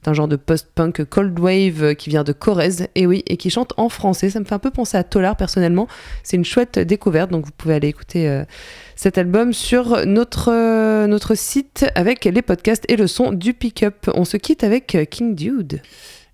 C'est 0.03 0.09
un 0.09 0.15
genre 0.15 0.29
de 0.29 0.37
post-punk 0.37 1.05
cold 1.05 1.39
wave 1.39 1.95
qui 1.95 2.09
vient 2.09 2.25
de 2.25 2.33
Corrèze, 2.33 2.89
et 2.95 3.07
oui, 3.07 3.23
et 3.27 3.37
qui 3.37 3.51
chante 3.51 3.75
en 3.77 3.89
français. 3.91 4.31
Ça 4.31 4.41
me 4.41 4.47
fait 4.47 4.55
un 4.55 4.59
peu 4.59 4.71
penser 4.71 4.97
à 4.97 5.05
Tolar 5.05 5.37
personnellement. 5.37 5.89
C'est 6.23 6.37
une 6.37 6.45
chouette 6.45 6.79
découverte, 6.79 7.31
donc 7.31 7.45
vous 7.45 7.53
pouvez 7.57 7.75
aller 7.75 7.89
écouter 7.89 8.29
euh, 8.29 8.45
cet 8.97 9.19
album 9.19 9.53
sur 9.53 10.07
notre, 10.07 10.51
euh, 10.51 11.07
notre 11.07 11.35
site 11.35 11.87
avec 11.95 12.25
les 12.25 12.43
podcasts 12.43 12.85
et 12.89 12.97
le 12.97 13.07
son 13.07 13.33
du 13.33 13.53
pick-up. 13.53 14.11
On 14.15 14.25
se 14.25 14.39
quitte 14.39 14.65
avec 14.65 14.97
King 15.11 15.35
Dude. 15.35 15.83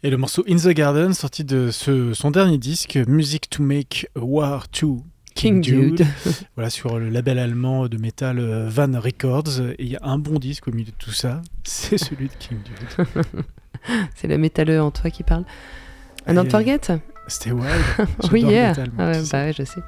Et 0.05 0.11
le 0.11 0.17
morceau 0.17 0.45
In 0.49 0.57
the 0.57 0.69
Garden, 0.69 1.13
sorti 1.13 1.43
de 1.43 1.71
ce, 1.73 2.13
son 2.13 2.31
dernier 2.31 2.59
disque, 2.59 2.97
Music 3.09 3.51
to 3.51 3.63
Make 3.65 4.09
a 4.15 4.21
War 4.21 4.67
2. 4.81 4.99
King 5.35 5.61
Dude. 5.61 6.07
voilà, 6.55 6.71
sur 6.71 6.99
le 6.99 7.09
label 7.11 7.39
allemand 7.39 7.89
de 7.89 7.99
métal 7.99 8.39
euh, 8.39 8.69
Van 8.69 9.01
Records. 9.01 9.61
Et 9.79 9.85
il 9.85 9.89
y 9.89 9.97
a 9.97 10.01
un 10.03 10.19
bon 10.19 10.39
disque 10.39 10.69
au 10.69 10.73
milieu 10.73 10.93
de 10.93 10.97
tout 10.97 11.13
ça, 11.13 11.43
c'est 11.65 11.99
celui 11.99 12.29
de 12.29 12.35
King 12.39 12.59
Dude. 12.65 13.07
C'est 14.15 14.29
le 14.29 14.39
métalleux 14.39 14.81
en 14.81 14.91
toi 14.91 15.11
qui 15.11 15.23
parle. 15.23 15.45
And 16.27 16.33
Et- 16.33 16.35
don't 16.35 16.51
forget 16.51 16.81
C'était 17.29 17.53
wild. 17.53 17.67
Oui, 18.33 18.45
moi, 18.45 18.53
Ah 18.99 19.11
ouais, 19.11 19.23
bah 19.33 19.45
ouais, 19.45 19.53
je 19.53 19.65
sais. 19.65 19.81